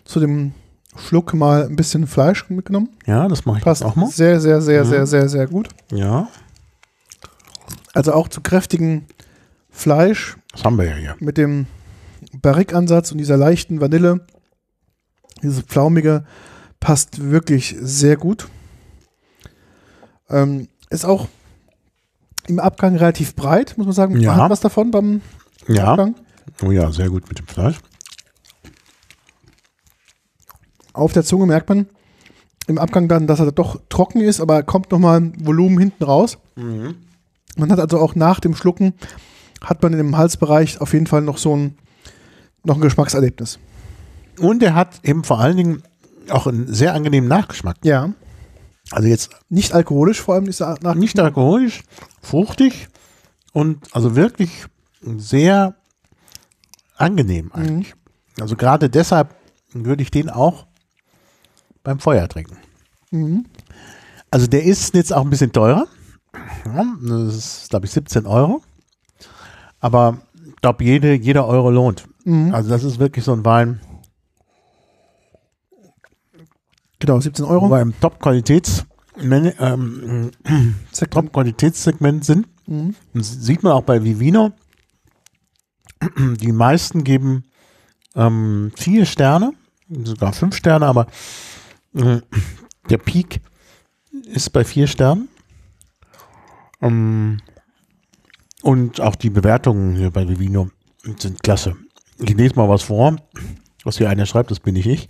[0.05, 0.53] zu dem
[0.97, 2.89] Schluck mal ein bisschen Fleisch mitgenommen.
[3.05, 4.07] Ja, das mache ich Passt auch mal.
[4.09, 4.89] sehr, sehr, sehr, Mhm.
[4.89, 5.69] sehr, sehr, sehr gut.
[5.91, 6.27] Ja,
[7.93, 9.05] Also auch zu kräftigen
[9.69, 11.15] Fleisch das haben wir ja hier.
[11.19, 11.67] mit dem
[12.41, 14.25] Barrique-Ansatz und dieser leichten Vanille.
[15.41, 16.25] Dieses Pflaumige
[16.79, 18.47] passt wirklich sehr gut.
[20.29, 21.27] Ähm, ist auch
[22.47, 24.17] im Abgang relativ breit, muss man sagen.
[24.19, 24.31] Ja.
[24.33, 25.21] Man hat was davon beim
[25.67, 25.91] Ja.
[25.91, 26.15] Abgang.
[26.61, 27.77] Oh ja, sehr gut mit dem Fleisch.
[30.93, 31.87] Auf der Zunge merkt man
[32.67, 36.37] im Abgang dann, dass er doch trocken ist, aber kommt nochmal ein Volumen hinten raus.
[36.55, 38.93] Man hat also auch nach dem Schlucken,
[39.61, 41.77] hat man im Halsbereich auf jeden Fall noch so ein,
[42.63, 43.59] noch ein Geschmackserlebnis.
[44.39, 45.83] Und er hat eben vor allen Dingen
[46.29, 47.77] auch einen sehr angenehmen Nachgeschmack.
[47.83, 48.13] Ja.
[48.91, 51.83] Also jetzt Nicht alkoholisch, vor allem dieser nach nicht alkoholisch,
[52.21, 52.87] fruchtig
[53.53, 54.65] und also wirklich
[55.01, 55.75] sehr
[56.97, 57.95] angenehm eigentlich.
[58.39, 59.35] Also gerade deshalb
[59.73, 60.67] würde ich den auch
[61.83, 62.57] beim Feuer trinken.
[63.11, 63.45] Mhm.
[64.31, 65.87] Also der ist jetzt auch ein bisschen teurer.
[67.01, 68.63] Das ist, glaube ich, 17 Euro.
[69.79, 70.17] Aber
[70.47, 72.07] ich glaube, jede, jeder Euro lohnt.
[72.23, 72.53] Mhm.
[72.53, 73.81] Also das ist wirklich so ein Wein,
[77.03, 77.69] Genau, 17 wo Euro.
[77.69, 78.85] wir im Top-Qualitäts-
[79.19, 80.31] ähm.
[81.09, 82.47] Top-Qualitätssegment sind.
[82.65, 82.95] Mhm.
[83.13, 84.53] Sieht man auch bei Vivino.
[86.17, 87.43] Die meisten geben
[88.15, 89.51] ähm, vier Sterne,
[89.89, 91.07] sogar fünf Sterne, aber
[91.93, 92.21] äh,
[92.89, 93.41] der Peak
[94.25, 95.27] ist bei vier Sternen.
[96.81, 97.41] Ähm,
[98.61, 100.69] und auch die Bewertungen hier bei Vivino
[101.19, 101.75] sind klasse.
[102.19, 103.17] Ich lese mal was vor,
[103.83, 105.09] was hier einer schreibt, das bin ich ich.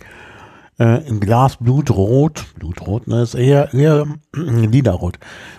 [0.78, 4.06] Äh, Im Glas Blutrot, Blutrot, ne, ist eher, eher
[4.36, 5.18] äh, lilaRot,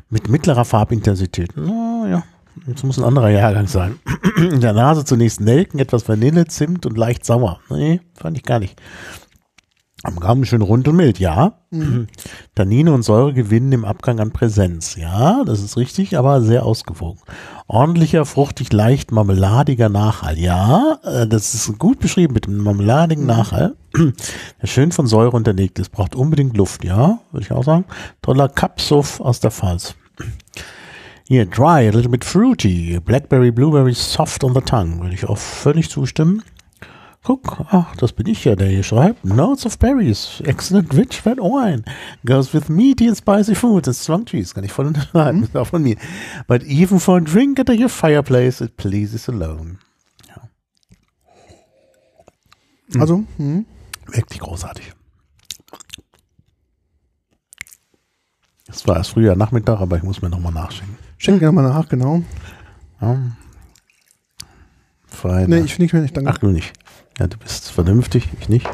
[0.09, 1.53] mit mittlerer Farbintensität.
[1.55, 2.23] Na, ja,
[2.67, 3.99] Jetzt muss ein anderer Jahrgang sein.
[4.37, 7.59] In der Nase zunächst Nelken, etwas Vanille, Zimt und leicht sauer.
[7.69, 8.81] Nee, fand ich gar nicht.
[10.05, 11.53] Am Gaumen schön rund und mild, ja.
[11.71, 12.05] Mhm.
[12.53, 14.95] Tannine und Säure gewinnen im Abgang an Präsenz.
[14.95, 17.19] Ja, das ist richtig, aber sehr ausgewogen.
[17.65, 20.37] Ordentlicher, fruchtig, leicht marmeladiger Nachhall.
[20.37, 23.29] Ja, äh, das ist gut beschrieben mit dem marmeladigen mhm.
[23.29, 23.75] Nachhall.
[24.61, 25.89] Der schön von Säure unterlegt ist.
[25.89, 27.85] Braucht unbedingt Luft, ja, würde ich auch sagen.
[28.21, 29.95] Toller Kapsuff aus der Pfalz.
[31.27, 32.99] Hier, dry, a little bit fruity.
[33.03, 35.01] Blackberry, blueberry, soft on the tongue.
[35.01, 36.43] Würde ich auch völlig zustimmen.
[37.25, 39.25] Guck, ach, das bin ich ja, der hier schreibt.
[39.25, 41.83] Notes of berries, excellent rich red wine,
[42.23, 44.53] goes with meaty and spicy food and strong cheese.
[44.53, 45.95] Kann ich voll unterschreiben, ist auch von mir.
[46.47, 49.79] But even for a drink at your fireplace, it pleases alone.
[50.27, 50.49] Ja.
[52.93, 53.01] Hm.
[53.01, 53.65] Also, hm.
[54.05, 54.93] wirklich großartig.
[58.67, 60.97] Es war erst früher Nachmittag, aber ich muss mir nochmal nachschenken.
[61.17, 62.21] Schenke nochmal nach, genau.
[63.01, 63.17] Ja.
[65.47, 66.29] Nee, ich finde ich mir nicht, danke.
[66.29, 66.71] Ach, du nicht.
[67.19, 68.67] Ja, du bist vernünftig, ich nicht.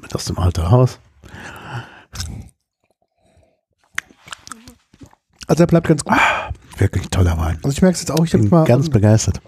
[0.00, 0.98] Mit aus dem Alter Haus.
[5.46, 6.12] Also er bleibt ganz gut.
[6.12, 7.56] Ah, wirklich toller Wein.
[7.62, 9.40] Also ich merke es jetzt auch, ich habe mal ganz begeistert.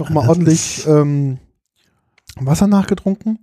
[0.00, 1.38] Noch mal ordentlich ähm,
[2.36, 3.38] Wasser nachgetrunken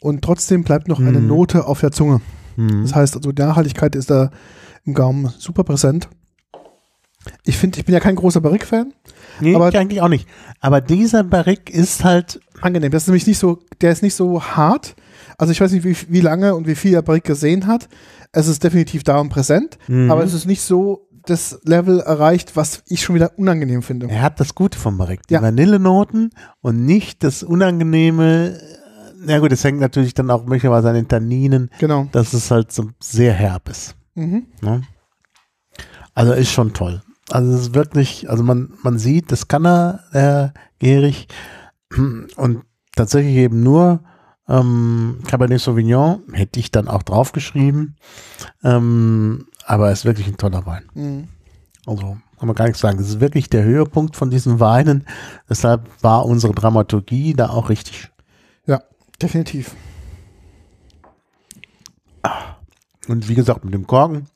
[0.00, 1.26] und trotzdem bleibt noch eine mhm.
[1.26, 2.20] Note auf der Zunge.
[2.56, 2.82] Mhm.
[2.82, 4.30] Das heißt, also die Nachhaltigkeit ist da
[4.84, 6.08] im Gaumen super präsent.
[7.44, 8.92] Ich finde, ich bin ja kein großer Barrique-Fan.
[9.40, 10.28] Nee, aber ich eigentlich auch nicht.
[10.60, 12.90] Aber dieser Barrique ist halt angenehm.
[12.90, 14.94] Das ist nämlich nicht so, der ist nicht so hart.
[15.38, 17.88] Also ich weiß nicht, wie, wie lange und wie viel der Barrique gesehen hat.
[18.32, 20.10] Es ist definitiv da und präsent, mhm.
[20.10, 24.08] aber es ist nicht so das Level erreicht, was ich schon wieder unangenehm finde.
[24.08, 25.42] Er hat das Gute vom Barrique, die ja.
[25.42, 28.58] Vanillenoten und nicht das Unangenehme.
[29.24, 31.70] Na gut, es hängt natürlich dann auch möglicherweise an den Tanninen.
[31.78, 32.08] Genau.
[32.12, 33.96] Dass es halt so sehr herb ist.
[34.14, 34.46] Mhm.
[34.62, 34.82] Ja?
[36.14, 37.02] Also ist schon toll.
[37.30, 41.28] Also es ist wirklich, also man, man sieht, das kann er, der Gehrig.
[42.36, 42.62] Und
[42.94, 44.00] tatsächlich eben nur
[44.48, 47.96] ähm, Cabernet Sauvignon hätte ich dann auch draufgeschrieben.
[48.62, 50.84] Ähm, aber es ist wirklich ein toller Wein.
[50.94, 51.28] Mhm.
[51.86, 52.98] Also kann man gar nichts sagen.
[52.98, 55.06] Das ist wirklich der Höhepunkt von diesen Weinen.
[55.48, 58.10] Deshalb war unsere Dramaturgie da auch richtig.
[58.66, 58.82] Ja,
[59.20, 59.74] definitiv.
[63.08, 64.26] Und wie gesagt, mit dem Korken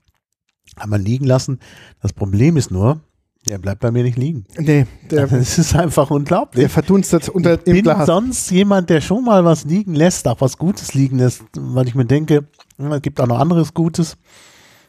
[0.78, 1.58] haben wir liegen lassen.
[2.00, 3.00] Das Problem ist nur,
[3.48, 4.44] der bleibt bei mir nicht liegen.
[4.58, 6.60] Nee, der, das ist einfach unglaublich.
[6.60, 8.06] Der verdunstet unter ich bin Glas.
[8.06, 11.94] sonst jemand, der schon mal was liegen lässt, auch was Gutes liegen lässt, weil ich
[11.94, 12.48] mir denke,
[12.78, 14.16] es gibt auch noch anderes Gutes.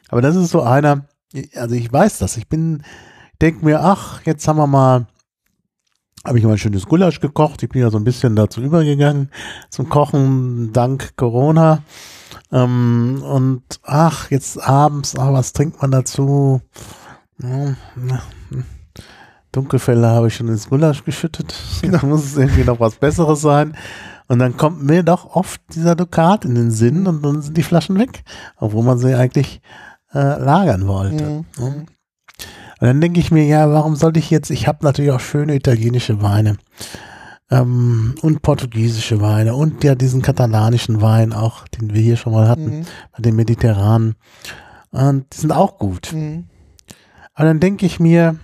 [0.10, 1.06] Aber das ist so einer,
[1.56, 2.84] also ich weiß das, ich bin,
[3.42, 5.08] denke mir, ach, jetzt haben wir mal,
[6.26, 7.64] habe ich mal ein schönes Gulasch gekocht.
[7.64, 9.30] Ich bin ja so ein bisschen dazu übergegangen
[9.70, 11.84] zum Kochen, dank Corona.
[12.52, 16.62] Ähm, und ach, jetzt abends, ach, was trinkt man dazu?
[17.39, 17.76] Hm,
[19.52, 21.56] Dunkelfälle habe ich schon ins Gulasch geschüttet.
[21.82, 23.76] Da muss es irgendwie noch was Besseres sein.
[24.28, 27.64] Und dann kommt mir doch oft dieser Dukat in den Sinn und dann sind die
[27.64, 28.24] Flaschen weg,
[28.58, 29.60] obwohl man sie eigentlich
[30.14, 31.43] äh, lagern wollte.
[31.58, 31.88] Mhm.
[32.80, 35.56] Und dann denke ich mir, ja, warum sollte ich jetzt, ich habe natürlich auch schöne
[35.56, 36.58] italienische Weine
[37.52, 42.47] ähm, und portugiesische Weine und ja diesen katalanischen Wein auch, den wir hier schon mal
[42.47, 42.86] hatten, mhm.
[43.16, 44.16] bei den Mediterranen.
[44.91, 46.14] Und die sind auch gut.
[46.14, 46.45] Mhm.
[47.34, 48.38] Aber dann denke ich mir,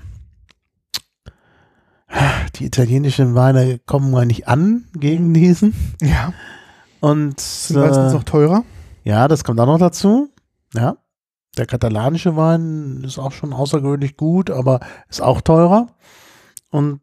[2.56, 5.74] die italienischen Weine kommen mal nicht an gegen diesen.
[6.02, 6.34] Ja.
[7.02, 8.64] Und sind meistens äh, noch teurer.
[9.04, 10.30] Ja, das kommt auch noch dazu.
[10.74, 10.98] Ja.
[11.58, 14.80] Der katalanische Wein ist auch schon außergewöhnlich gut, aber
[15.10, 15.88] ist auch teurer.
[16.72, 17.02] Und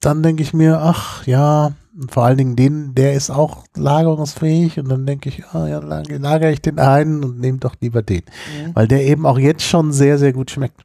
[0.00, 1.72] dann denke ich mir, ach ja,
[2.08, 6.52] vor allen Dingen den, der ist auch lagerungsfähig und dann denke ich, ah, ja, lagere
[6.52, 8.74] ich den einen und nehme doch lieber den, mhm.
[8.74, 10.84] weil der eben auch jetzt schon sehr, sehr gut schmeckt.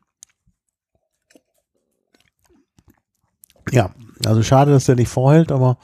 [3.72, 3.92] Ja,
[4.26, 5.78] also schade, dass der nicht vorhält, aber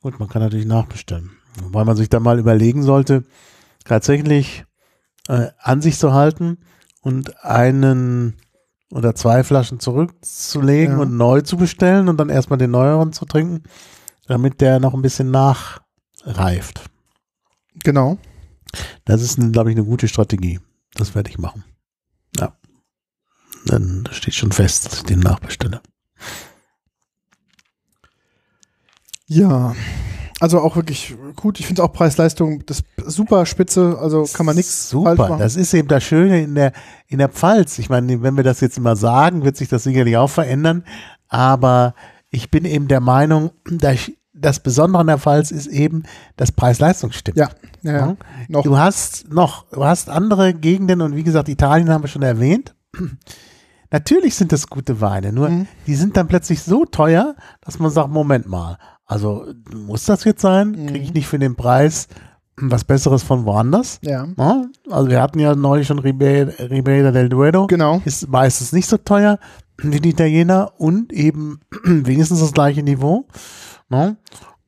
[0.00, 1.30] gut, man kann natürlich nachbestellen.
[1.62, 3.24] Weil man sich dann mal überlegen sollte,
[3.84, 4.64] tatsächlich
[5.28, 6.58] äh, an sich zu halten
[7.00, 8.36] und einen
[8.94, 11.02] oder zwei Flaschen zurückzulegen ja.
[11.02, 13.64] und neu zu bestellen und dann erstmal den neueren zu trinken,
[14.28, 16.88] damit der noch ein bisschen nachreift.
[17.82, 18.18] Genau.
[19.04, 20.60] Das ist, glaube ich, eine gute Strategie.
[20.94, 21.64] Das werde ich machen.
[22.38, 22.56] Ja.
[23.66, 25.82] Dann steht schon fest, dass ich den nachbestelle.
[29.26, 29.74] Ja,
[30.44, 31.58] also auch wirklich gut.
[31.58, 33.98] Ich finde auch Preis-Leistung das super spitze.
[33.98, 35.36] Also kann man nichts Super.
[35.38, 36.72] Das ist eben das Schöne in der
[37.08, 37.78] in der Pfalz.
[37.78, 40.84] Ich meine, wenn wir das jetzt immer sagen, wird sich das sicherlich auch verändern.
[41.28, 41.94] Aber
[42.30, 46.02] ich bin eben der Meinung, dass das Besondere an der Pfalz ist eben,
[46.36, 47.38] dass Preis-Leistung stimmt.
[47.38, 47.48] Ja,
[47.82, 48.16] ja, ja.
[48.48, 48.62] Noch.
[48.64, 52.74] Du hast noch, du hast andere Gegenden und wie gesagt, Italien haben wir schon erwähnt.
[53.90, 55.66] natürlich sind das gute Weine, nur Mhm.
[55.86, 60.40] die sind dann plötzlich so teuer, dass man sagt, Moment mal, also muss das jetzt
[60.42, 60.70] sein?
[60.72, 60.86] Mhm.
[60.86, 62.08] Kriege ich nicht für den Preis
[62.56, 63.98] was Besseres von woanders?
[64.02, 64.28] Ja.
[64.38, 67.66] Ja, also wir hatten ja neulich schon Ribe- Ribeira del Duero.
[67.66, 68.00] Genau.
[68.04, 69.38] Ist meistens nicht so teuer
[69.78, 73.26] wie die Italiener und eben wenigstens das gleiche Niveau.
[73.88, 74.16] Ne?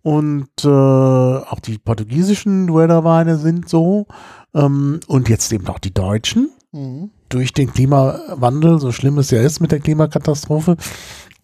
[0.02, 4.06] Und äh, auch die portugiesischen Duero-Weine sind so.
[4.52, 7.10] Ähm, und jetzt eben auch die deutschen Mhm.
[7.30, 10.76] durch den Klimawandel, so schlimm es ja ist mit der Klimakatastrophe.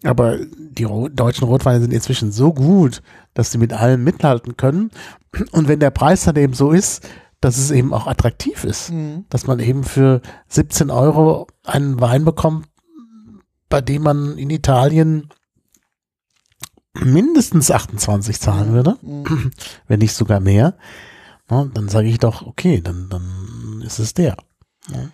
[0.03, 0.83] Aber die
[1.13, 3.01] deutschen Rotweine sind inzwischen so gut,
[3.33, 4.91] dass sie mit allem mithalten können.
[5.51, 7.07] Und wenn der Preis dann eben so ist,
[7.41, 9.25] dass es eben auch attraktiv ist, Mhm.
[9.29, 12.67] dass man eben für 17 Euro einen Wein bekommt,
[13.69, 15.29] bei dem man in Italien
[16.93, 19.51] mindestens 28 zahlen würde, Mhm.
[19.87, 20.77] wenn nicht sogar mehr,
[21.49, 24.37] na, dann sage ich doch, okay, dann, dann ist es der.
[24.89, 25.09] Ja,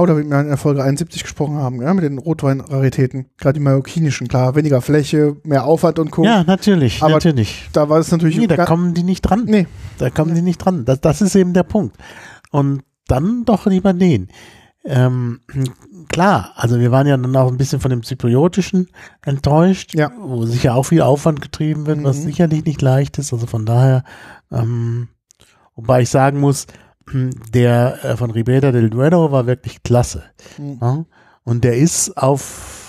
[0.00, 3.64] oder wie wir in der Folge 71 gesprochen haben, ja, mit den Rotweinraritäten, gerade die
[3.64, 6.24] mallorquinischen, klar, weniger Fläche, mehr Aufwand und Co.
[6.24, 7.68] Ja, natürlich, Aber natürlich.
[7.72, 8.36] Da war es natürlich.
[8.36, 9.44] Nee, da kommen die nicht dran.
[9.46, 9.66] nee.
[9.98, 10.84] Da kommen die nicht dran.
[10.84, 11.96] Das, das ist eben der Punkt.
[12.50, 14.28] Und dann doch lieber den.
[14.84, 15.40] Ähm,
[16.08, 18.88] klar, also wir waren ja dann auch ein bisschen von dem Zypriotischen
[19.24, 20.10] enttäuscht, Ja.
[20.20, 22.22] wo sicher auch viel Aufwand getrieben wird, was Mhm.
[22.22, 23.32] sicherlich nicht leicht ist.
[23.32, 24.04] Also von daher,
[24.52, 25.08] ähm,
[25.74, 26.66] wobei ich sagen muss,
[27.12, 30.24] der äh, von Ribera del Duero war wirklich klasse.
[30.58, 30.78] Mhm.
[30.80, 31.04] Ja?
[31.44, 32.86] Und der ist auf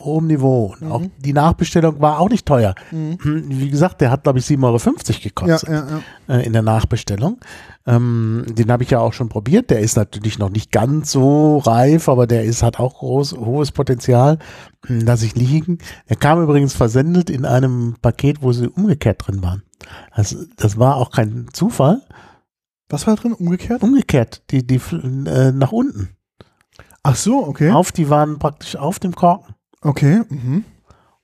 [0.00, 0.74] hohem Niveau.
[0.80, 0.92] Mhm.
[0.92, 2.74] auch die Nachbestellung war auch nicht teuer.
[2.90, 3.18] Mhm.
[3.22, 6.34] Hm, Wie gesagt, der hat, glaube ich, 7,50 Euro gekostet ja, ja.
[6.36, 7.38] äh, in der Nachbestellung.
[7.86, 9.70] Ähm, den habe ich ja auch schon probiert.
[9.70, 13.72] Der ist natürlich noch nicht ganz so reif, aber der ist, hat auch groß, hohes
[13.72, 14.38] Potenzial,
[14.86, 15.78] hm, lasse ich liegen.
[16.06, 19.62] Er kam übrigens versendet in einem Paket, wo sie umgekehrt drin waren.
[20.16, 22.00] Das, das war auch kein Zufall.
[22.88, 23.32] Was war drin?
[23.32, 23.82] Umgekehrt?
[23.82, 26.10] Umgekehrt, die, die äh, nach unten.
[27.02, 27.70] Ach so, okay.
[27.70, 29.54] Auf, die waren praktisch auf dem Korken.
[29.80, 30.22] Okay.
[30.28, 30.64] Mhm.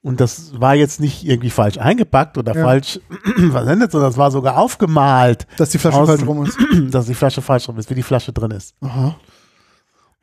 [0.02, 2.64] Und das war jetzt nicht irgendwie falsch eingepackt oder Ja.
[2.64, 3.00] falsch
[3.50, 6.16] versendet, sondern es war sogar aufgemalt, Dass die Flasche Außen.
[6.18, 6.58] falsch rum ist.
[6.94, 8.74] dass die Flasche falsch rum ist, wie die Flasche drin ist.
[8.80, 9.16] Aha.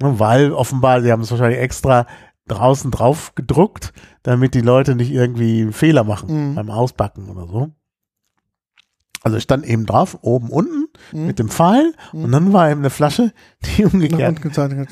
[0.01, 2.07] Ne, Weil offenbar, sie haben es wahrscheinlich extra
[2.47, 6.55] draußen drauf gedruckt, damit die Leute nicht irgendwie einen Fehler machen Mhm.
[6.55, 7.69] beim Auspacken oder so.
[9.23, 11.25] Also es stand eben drauf, oben, unten Mhm.
[11.27, 12.23] mit dem Pfeil Mhm.
[12.23, 13.33] und dann war eben eine Flasche,
[13.77, 14.39] die umgekehrt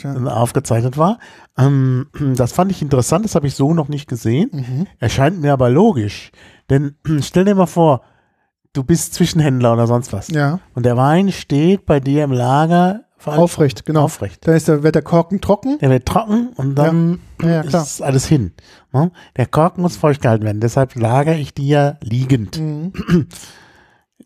[0.03, 0.25] ja.
[0.27, 1.19] aufgezeichnet war.
[1.57, 4.49] Ähm, das fand ich interessant, das habe ich so noch nicht gesehen.
[4.51, 4.87] Mhm.
[4.99, 6.31] Erscheint mir aber logisch.
[6.69, 8.01] Denn stell dir mal vor,
[8.73, 10.27] du bist Zwischenhändler oder sonst was.
[10.29, 10.59] Ja.
[10.73, 14.03] Und der Wein steht bei dir im Lager Aufrecht, genau.
[14.03, 14.45] aufrecht.
[14.45, 15.79] Dann ist der, wird der Korken trocken.
[15.79, 18.51] Der wird trocken und dann Ja, ja, ist alles hin.
[18.93, 19.09] Ne?
[19.35, 20.59] Der Korken muss feucht gehalten werden.
[20.59, 22.61] Deshalb lagere ich die ja liegend.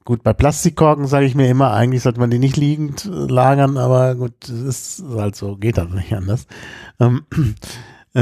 [0.05, 3.77] Gut, bei Plastikkorken sage ich mir immer, eigentlich sollte man die nicht liegend äh, lagern,
[3.77, 6.45] aber gut, das ist halt so, geht halt nicht anders.
[6.99, 7.23] Ähm,
[8.13, 8.21] äh,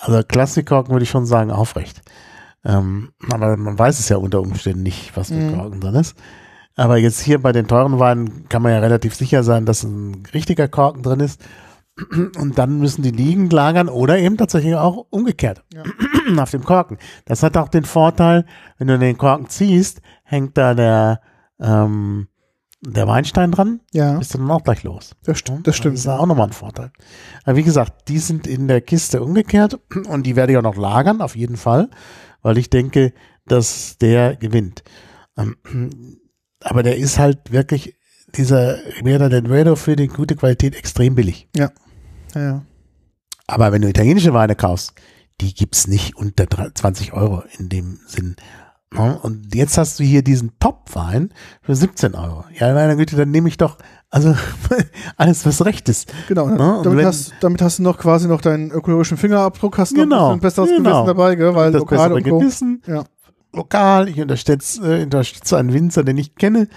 [0.00, 2.02] also Plastikkorken würde ich schon sagen, aufrecht.
[2.64, 5.56] Ähm, aber man weiß es ja unter Umständen nicht, was für Mhm.
[5.56, 6.16] Korken drin ist.
[6.76, 10.22] Aber jetzt hier bei den teuren Weinen kann man ja relativ sicher sein, dass ein
[10.32, 11.40] richtiger Korken drin ist.
[12.38, 15.82] Und dann müssen die liegend lagern oder eben tatsächlich auch umgekehrt Ja.
[16.42, 16.98] auf dem Korken.
[17.24, 18.44] Das hat auch den Vorteil,
[18.78, 21.20] wenn du den Korken ziehst, hängt da der,
[21.60, 22.28] ähm,
[22.80, 25.16] der Weinstein dran, Ja, bist du dann auch gleich los.
[25.24, 25.96] das, st das stimmt.
[25.96, 26.92] Das ist auch nochmal ein Vorteil.
[27.44, 30.76] Aber wie gesagt, die sind in der Kiste umgekehrt und die werde ich auch noch
[30.76, 31.90] lagern, auf jeden Fall,
[32.42, 33.12] weil ich denke,
[33.46, 34.84] dass der gewinnt.
[35.36, 35.56] Ähm,
[36.60, 37.96] Aber der ist halt wirklich,
[38.34, 41.48] dieser Ribera del Duero für die gute Qualität extrem billig.
[41.56, 41.70] Ja,
[42.34, 42.62] ja.
[43.46, 44.92] Aber wenn du italienische Weine kaufst,
[45.40, 48.36] die gibt's nicht unter 3 20 Euro in dem Sinn.
[48.94, 51.30] Ja, Und jetzt hast du hier diesen Top-Wein
[51.62, 52.44] für 17 Euro.
[52.58, 53.76] Ja, meine Güte, dann nehme ich doch,
[54.10, 54.34] also
[55.18, 56.10] alles, was recht ist.
[56.26, 56.48] Genau.
[56.48, 59.92] Ja, und damit, wenn- hast, damit hast du noch quasi noch deinen ökologischen Fingerabdruck, hast
[59.94, 61.04] noch Genau, ein besseres genau.
[61.04, 61.54] Gewissen dabei, gell?
[61.54, 62.22] weil das lokal und.
[62.24, 63.04] Gewissen, Ja.
[63.52, 66.68] lokal, ich unterstütze, äh, unterstütze einen Winzer, den ich kenne, und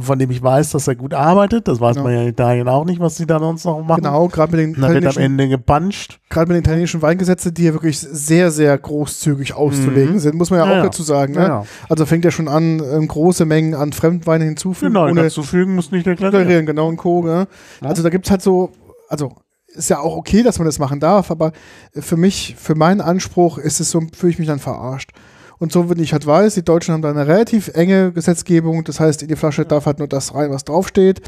[0.00, 1.66] von dem ich weiß, dass er gut arbeitet.
[1.66, 2.02] Das weiß Ja.
[2.04, 4.02] man ja in Italien auch nicht, was sie da sonst noch machen.
[4.02, 6.20] Genau, gerade mit den Und dann wird am Ende gepuncht.
[6.30, 10.18] gerade mit den italienischen Weingesetzen, die ja wirklich sehr, sehr großzügig auszulegen Mhm.
[10.20, 11.34] sind, muss man ja, Ja, auch dazu sagen.
[11.34, 11.40] Ne?
[11.40, 11.64] Ja.
[11.88, 15.90] Also fängt ja schon an, ähm, große Mengen an Fremdweine hinzufügen, Genau, ohne dazufügen muss
[15.90, 16.32] nicht deklarieren.
[16.42, 17.22] deklarieren, genau, und Co.
[17.24, 17.48] Ne?
[17.82, 17.88] Ja.
[17.88, 18.70] Also da gibt's halt so,
[19.08, 19.32] also
[19.74, 21.50] ist ja auch okay, dass man das machen darf, aber
[21.92, 25.10] für mich, für meinen Anspruch ist es so, fühle ich mich dann verarscht.
[25.58, 29.00] Und so, wenn ich halt weiß, die Deutschen haben da eine relativ enge Gesetzgebung, das
[29.00, 31.20] heißt, in die Flasche darf halt nur das rein, was draufsteht.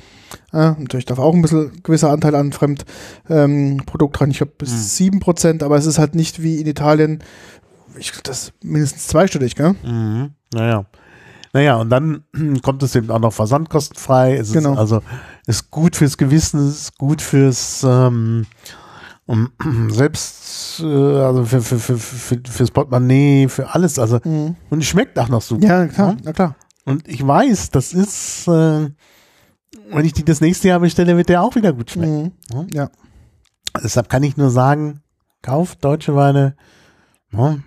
[0.53, 2.91] Äh, natürlich darf auch ein bisschen gewisser Anteil an Fremdprodukt
[3.31, 4.77] ähm, Produkt rein, ich glaube bis Mhm.
[4.77, 7.23] sieben Prozent, aber es ist halt nicht wie in Italien,
[7.99, 9.75] ich das mindestens zweistellig, gell?
[9.83, 10.31] Mhm.
[10.53, 10.85] Naja.
[11.55, 12.25] Naja, und dann
[12.63, 14.37] kommt es eben auch noch versandkostenfrei.
[14.37, 14.73] Es Genau.
[14.75, 15.01] ist also
[15.47, 18.45] ist gut fürs Gewissen, ist gut fürs ähm,
[19.29, 19.51] Und
[19.93, 23.99] selbst äh, also für, für, für, für, fürs Portemonnaie, für alles.
[23.99, 24.57] Also, Mhm.
[24.71, 25.67] und es schmeckt auch noch super.
[25.67, 26.33] Ja, klar, Ja?
[26.33, 26.57] klar.
[26.87, 28.89] Und ich weiß, das ist, äh,
[29.91, 32.33] wenn ich die das nächste Jahr bestelle, wird der auch wieder gut schmecken.
[32.53, 32.67] Mhm.
[32.73, 32.89] Ja.
[33.85, 35.03] Deshalb kann ich nur sagen,
[35.43, 36.57] kauft deutsche Weine
[37.31, 37.63] ne?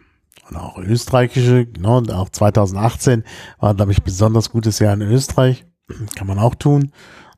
[0.49, 1.67] und auch österreichische.
[1.79, 1.87] Ne?
[1.95, 3.23] Und auch 2018
[3.59, 5.65] war, glaube ich, besonders gutes Jahr in Österreich.
[6.15, 6.91] Kann man auch tun.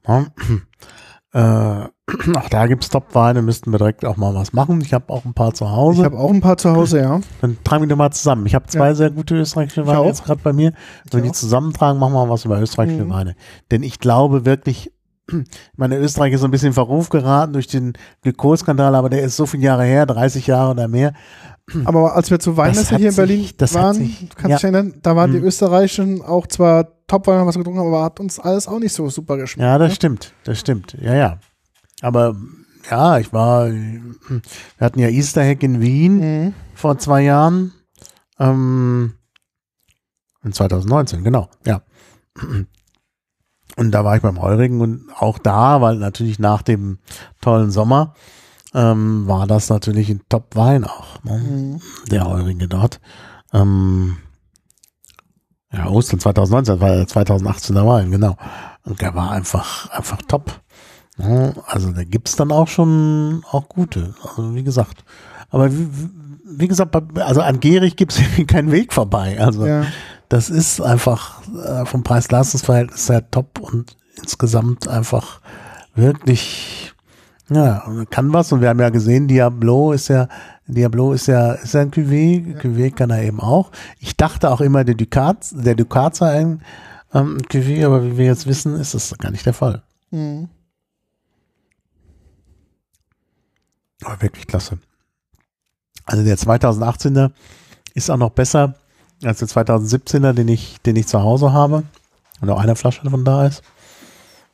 [0.08, 0.32] Ne?
[1.36, 1.88] Äh,
[2.38, 4.82] auch da gibt's Top-Weine, müssten wir direkt auch mal was machen.
[4.82, 6.04] Ich habe auch ein paar zu Ich Hause.
[6.06, 7.20] habe auch ein paar zu Hause, ja.
[7.42, 8.46] Dann tragen wir die mal zusammen.
[8.46, 8.96] Ich habe zwei Ja.
[8.96, 10.74] sehr gute österreichische Ich Weine jetzt gerade bei mir.
[11.12, 13.10] Wenn wir die zusammentragen, machen wir was über österreichische Mhm.
[13.10, 13.36] Weine.
[13.72, 14.92] Denn ich glaube wirklich,
[15.30, 15.36] ich
[15.78, 17.94] meine, Österreich ist so ein bisschen in Verruf geraten durch den
[18.24, 21.14] Glykolskandal, aber der ist so viele Jahre her, 30 Jahre oder mehr.
[21.86, 24.50] Aber als wir zur Weinmesse hier in sich- Berlin das hat waren, sich- kannst du
[24.50, 24.56] ja.
[24.58, 25.46] dich erinnern, da waren die Mhm.
[25.46, 29.08] Österreichischen auch zwar Top-Weine, was wir getrunken haben, aber hat uns alles auch nicht so
[29.10, 29.66] super geschmeckt.
[29.66, 29.96] Ja, das ne?
[29.96, 30.98] stimmt, das stimmt.
[31.02, 31.38] Ja, ja.
[32.04, 32.36] Aber
[32.92, 34.42] ja, ich war, wir
[34.80, 36.54] hatten ja Easterhack in Wien Mhm.
[36.76, 37.72] vor zwei Jahren.
[38.40, 39.14] Ähm,
[40.44, 41.82] in 2019, genau, ja.
[43.78, 47.00] Und da war ich beim Heurigen und auch da, weil natürlich nach dem
[47.42, 48.14] tollen Sommer
[48.74, 51.38] ähm, war das natürlich ein Top-Wein auch, ne?
[51.38, 51.82] Mhm.
[52.12, 53.00] der Heurige dort.
[53.54, 54.18] Ähm,
[55.72, 58.36] ja, Ostern 2019, das war ja 2018er Wein, genau.
[58.84, 60.60] Und der war einfach, einfach top.
[61.18, 64.14] Ja, also da gibt's dann auch schon auch gute.
[64.24, 65.04] Also wie gesagt.
[65.52, 65.88] Aber wie,
[66.46, 69.40] wie gesagt, also an Gierig gibt's irgendwie keinen Weg vorbei.
[69.40, 69.86] Also Ja.
[70.30, 75.40] das ist einfach äh, vom Preis-Leistungs-Verhältnis sehr top und insgesamt einfach
[75.96, 76.94] wirklich,
[77.50, 78.52] ja, kann was.
[78.52, 80.28] Und wir haben ja gesehen, Diablo ist ja,
[80.66, 82.58] Diablo ist ja, ist ja ein Cuvée.
[82.60, 83.72] Cuvée kann er eben auch.
[84.00, 86.62] Ich dachte auch immer, der Ducat, der Ducat sei ein
[87.14, 89.84] ähm, Cuvée, aber wie wir jetzt wissen, ist das gar nicht der Fall.
[90.12, 90.50] Mhm.
[94.06, 94.78] Aber wirklich klasse.
[96.06, 97.32] Also der 2018er
[97.94, 98.76] ist auch noch besser
[99.24, 101.84] als der 2017er, den ich, den ich zu Hause habe.
[102.42, 103.64] Und auch eine Flasche davon da ist.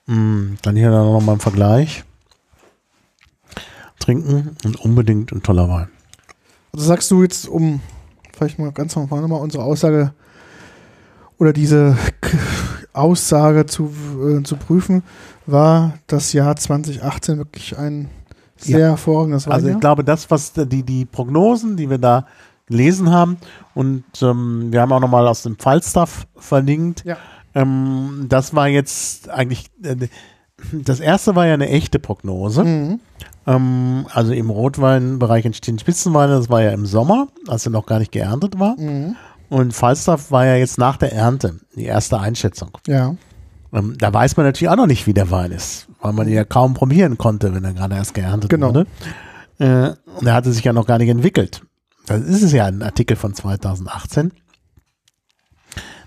[0.06, 2.04] Mm, Dann hier dann noch mal im Vergleich.
[4.00, 5.90] Trinken und unbedingt ein toller Wein.
[6.72, 7.82] Also sagst du jetzt, um
[8.34, 10.14] vielleicht mal ganz normal nochmal unsere Aussage
[11.38, 11.98] oder diese
[12.94, 13.92] Aussage zu,
[14.22, 15.04] äh, zu prüfen,
[15.46, 18.10] war das Jahr 2018 wirklich ein
[18.60, 18.88] sehr Ja.
[18.90, 19.76] hervorragendes Also Weinjahr?
[19.78, 22.26] ich glaube, das, was die, die Prognosen, die wir da
[22.68, 23.38] gelesen haben,
[23.74, 27.18] und ähm, wir haben auch nochmal aus dem Falstaff verlinkt, Ja.
[27.56, 29.96] ähm, das war jetzt eigentlich, äh,
[30.74, 32.64] das erste war ja eine echte Prognose.
[32.64, 33.00] Mhm.
[33.48, 38.00] Ähm, also im Rotweinbereich entstehen Spitzenweine, das war ja im Sommer, als er noch gar
[38.00, 38.76] nicht geerntet war.
[38.80, 39.16] Mhm.
[39.50, 42.70] Und Falstaff war ja jetzt nach der Ernte, die erste Einschätzung.
[42.86, 43.16] Ja.
[43.74, 46.34] Ähm, da weiß man natürlich auch noch nicht, wie der Wein ist, weil man ihn
[46.34, 48.70] ja kaum probieren konnte, wenn er gerade erst geerntet Genau.
[48.70, 48.88] wurde.
[49.60, 51.62] Äh, und er hatte sich ja noch gar nicht entwickelt.
[52.08, 54.32] Das ist es ja ein Artikel von 2018.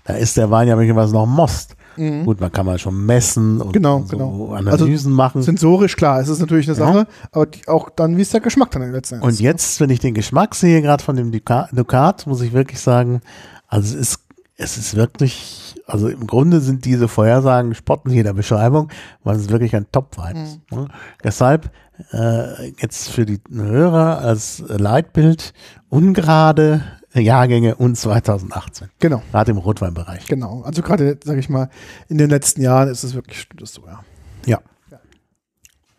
[0.05, 1.75] Da ist der Wein ja möglicherweise noch Most.
[1.95, 2.25] Mhm.
[2.25, 4.53] Gut, man kann mal schon messen und Genau, so genau.
[4.53, 5.43] Analysen machen.
[5.43, 6.85] Sensorisch, klar, es ist natürlich eine Ja.
[6.85, 9.29] Sache, aber die, auch dann, wie ist der Geschmack dann letzten Endes?
[9.29, 12.79] Und jetzt, wenn ich den Geschmack sehe, gerade von dem Duca- Ducat, muss ich wirklich
[12.79, 13.21] sagen,
[13.67, 14.19] also es ist,
[14.55, 18.91] es ist wirklich, also im Grunde sind diese Vorhersagen spotten jeder Beschreibung,
[19.23, 20.71] weil es wirklich ein Top-Wein ist.
[20.71, 20.87] Ne?
[21.23, 21.71] Deshalb
[22.11, 25.53] äh, jetzt für die Hörer als Leitbild
[25.89, 26.83] ungerade
[27.13, 30.25] Jahrgänge und 2018, Genau, gerade im Rotweinbereich.
[30.25, 30.61] genau.
[30.63, 31.69] Also gerade, sage ich mal,
[32.07, 34.03] in den letzten Jahren ist es wirklich, das so, ja.
[34.45, 34.59] Ja.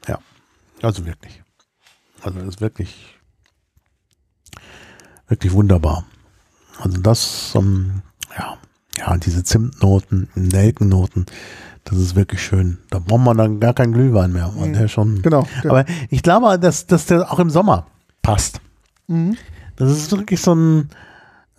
[0.09, 0.19] Ja,
[0.83, 1.43] also wirklich.
[2.23, 3.17] Also ist wirklich,
[5.29, 6.05] wirklich wunderbar.
[6.81, 8.03] Also das, ähm,
[8.39, 8.57] ja,
[8.99, 11.27] ja, diese Zimtnoten, Nelkennoten,
[11.85, 12.79] das ist wirklich schön.
[12.91, 14.53] Da braucht man dann gar keinen Glühwein mehr.
[14.57, 15.47] weil der schon, Genau.
[15.69, 17.87] Aber ich glaube, dass, dass der auch im Sommer
[18.23, 18.61] passt.
[19.07, 19.37] Mhm.
[19.77, 20.89] Das ist wirklich so ein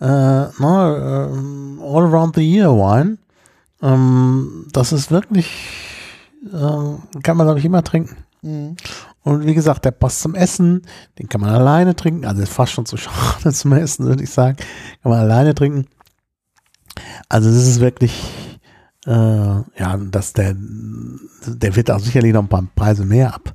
[0.00, 3.18] äh, ne, ähm, All Around the Year Wine.
[3.82, 5.46] Ähm, das ist wirklich,
[6.46, 8.16] äh, kann man, glaube ich, immer trinken.
[8.42, 8.76] Mhm.
[9.22, 10.82] Und wie gesagt, der passt zum Essen,
[11.18, 14.30] den kann man alleine trinken, also ist fast schon zu schade zum Essen, würde ich
[14.30, 14.56] sagen.
[15.02, 15.86] Kann man alleine trinken.
[17.28, 18.22] Also das ist wirklich,
[19.06, 23.54] äh, ja, dass der, der wird auch sicherlich noch ein paar Preise mehr ab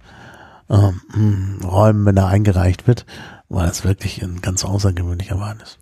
[0.70, 3.06] ähm, räumen, wenn er eingereicht wird,
[3.50, 5.80] weil das wirklich ein ganz außergewöhnlicher Wein ist.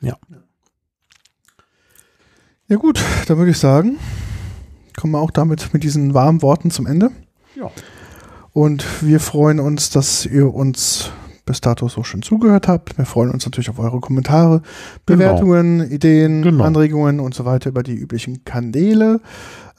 [0.00, 0.16] Ja.
[2.68, 3.98] Ja gut, dann würde ich sagen,
[4.96, 7.10] kommen wir auch damit mit diesen warmen Worten zum Ende.
[7.56, 7.70] Ja.
[8.52, 11.10] Und wir freuen uns, dass ihr uns
[11.50, 12.96] bis dato so schön zugehört habt.
[12.96, 14.62] Wir freuen uns natürlich auf eure Kommentare,
[15.04, 16.64] Bewertungen, Ideen, Genau.
[16.64, 19.20] Anregungen und so weiter über die üblichen Kanäle.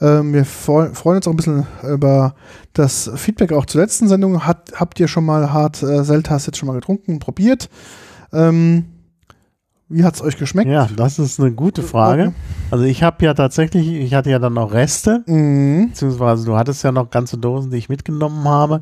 [0.00, 2.34] Ähm, wir freu- freuen uns auch ein bisschen über
[2.74, 4.44] das Feedback auch zur letzten Sendung.
[4.46, 7.70] Hat, habt ihr schon mal hart äh, Seltas jetzt schon mal getrunken, probiert?
[8.32, 8.84] Ähm,
[9.88, 10.70] wie hat es euch geschmeckt?
[10.70, 12.32] Ja, das ist eine gute Frage.
[12.70, 15.88] Also ich habe ja tatsächlich, ich hatte ja dann noch Reste, Mhm.
[15.88, 18.80] beziehungsweise du hattest ja noch ganze Dosen, die ich mitgenommen habe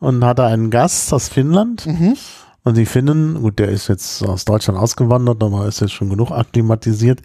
[0.00, 2.16] und hatte einen Gast aus Finnland Mhm.
[2.64, 6.30] und die Finnen, gut, der ist jetzt aus Deutschland ausgewandert, aber ist jetzt schon genug
[6.32, 7.20] akklimatisiert,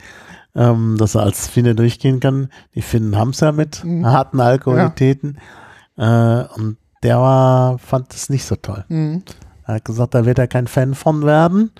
[0.55, 2.49] ähm, dass er als Finne durchgehen kann.
[2.75, 4.05] Die Finnen haben es ja mit Mhm.
[4.05, 5.37] harten Alkoholitäten
[5.97, 8.83] äh, und der war, fand es nicht so toll.
[8.89, 9.23] Mhm.
[9.65, 11.71] Er hat gesagt, da wird er kein Fan von werden.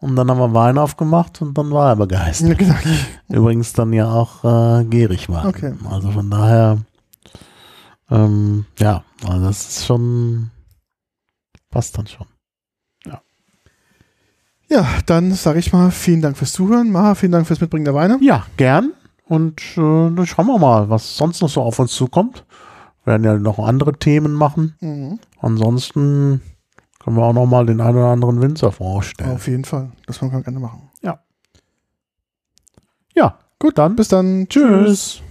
[0.00, 2.48] Und dann haben wir Wein aufgemacht und dann war er begeistert.
[2.48, 2.54] Ja,
[3.28, 3.40] genau.
[3.40, 4.44] Übrigens dann ja auch
[4.80, 5.46] äh, gierig war.
[5.46, 5.72] Okay.
[5.90, 6.78] Also von daher,
[8.14, 10.50] ähm, ja, also das ist schon,
[11.70, 12.26] passt dann schon.
[14.70, 16.90] Ja, dann sage ich mal vielen Dank fürs Zuhören.
[16.90, 18.18] Maha, vielen Dank fürs Mitbringen der Weine.
[18.22, 18.92] Ja, gern.
[19.26, 22.44] Und äh, dann schauen wir mal, was sonst noch so auf uns zukommt.
[23.04, 24.74] Wir werden ja noch andere Themen machen.
[24.80, 25.20] Mhm.
[25.38, 26.40] Ansonsten
[26.98, 29.30] können wir auch noch mal den einen oder anderen Winzer vorstellen.
[29.30, 29.92] Auf jeden Fall.
[30.06, 30.90] Das können wir gerne machen.
[33.14, 34.48] Ja, gut, dann Bis dann.
[34.48, 35.23] Tschüss.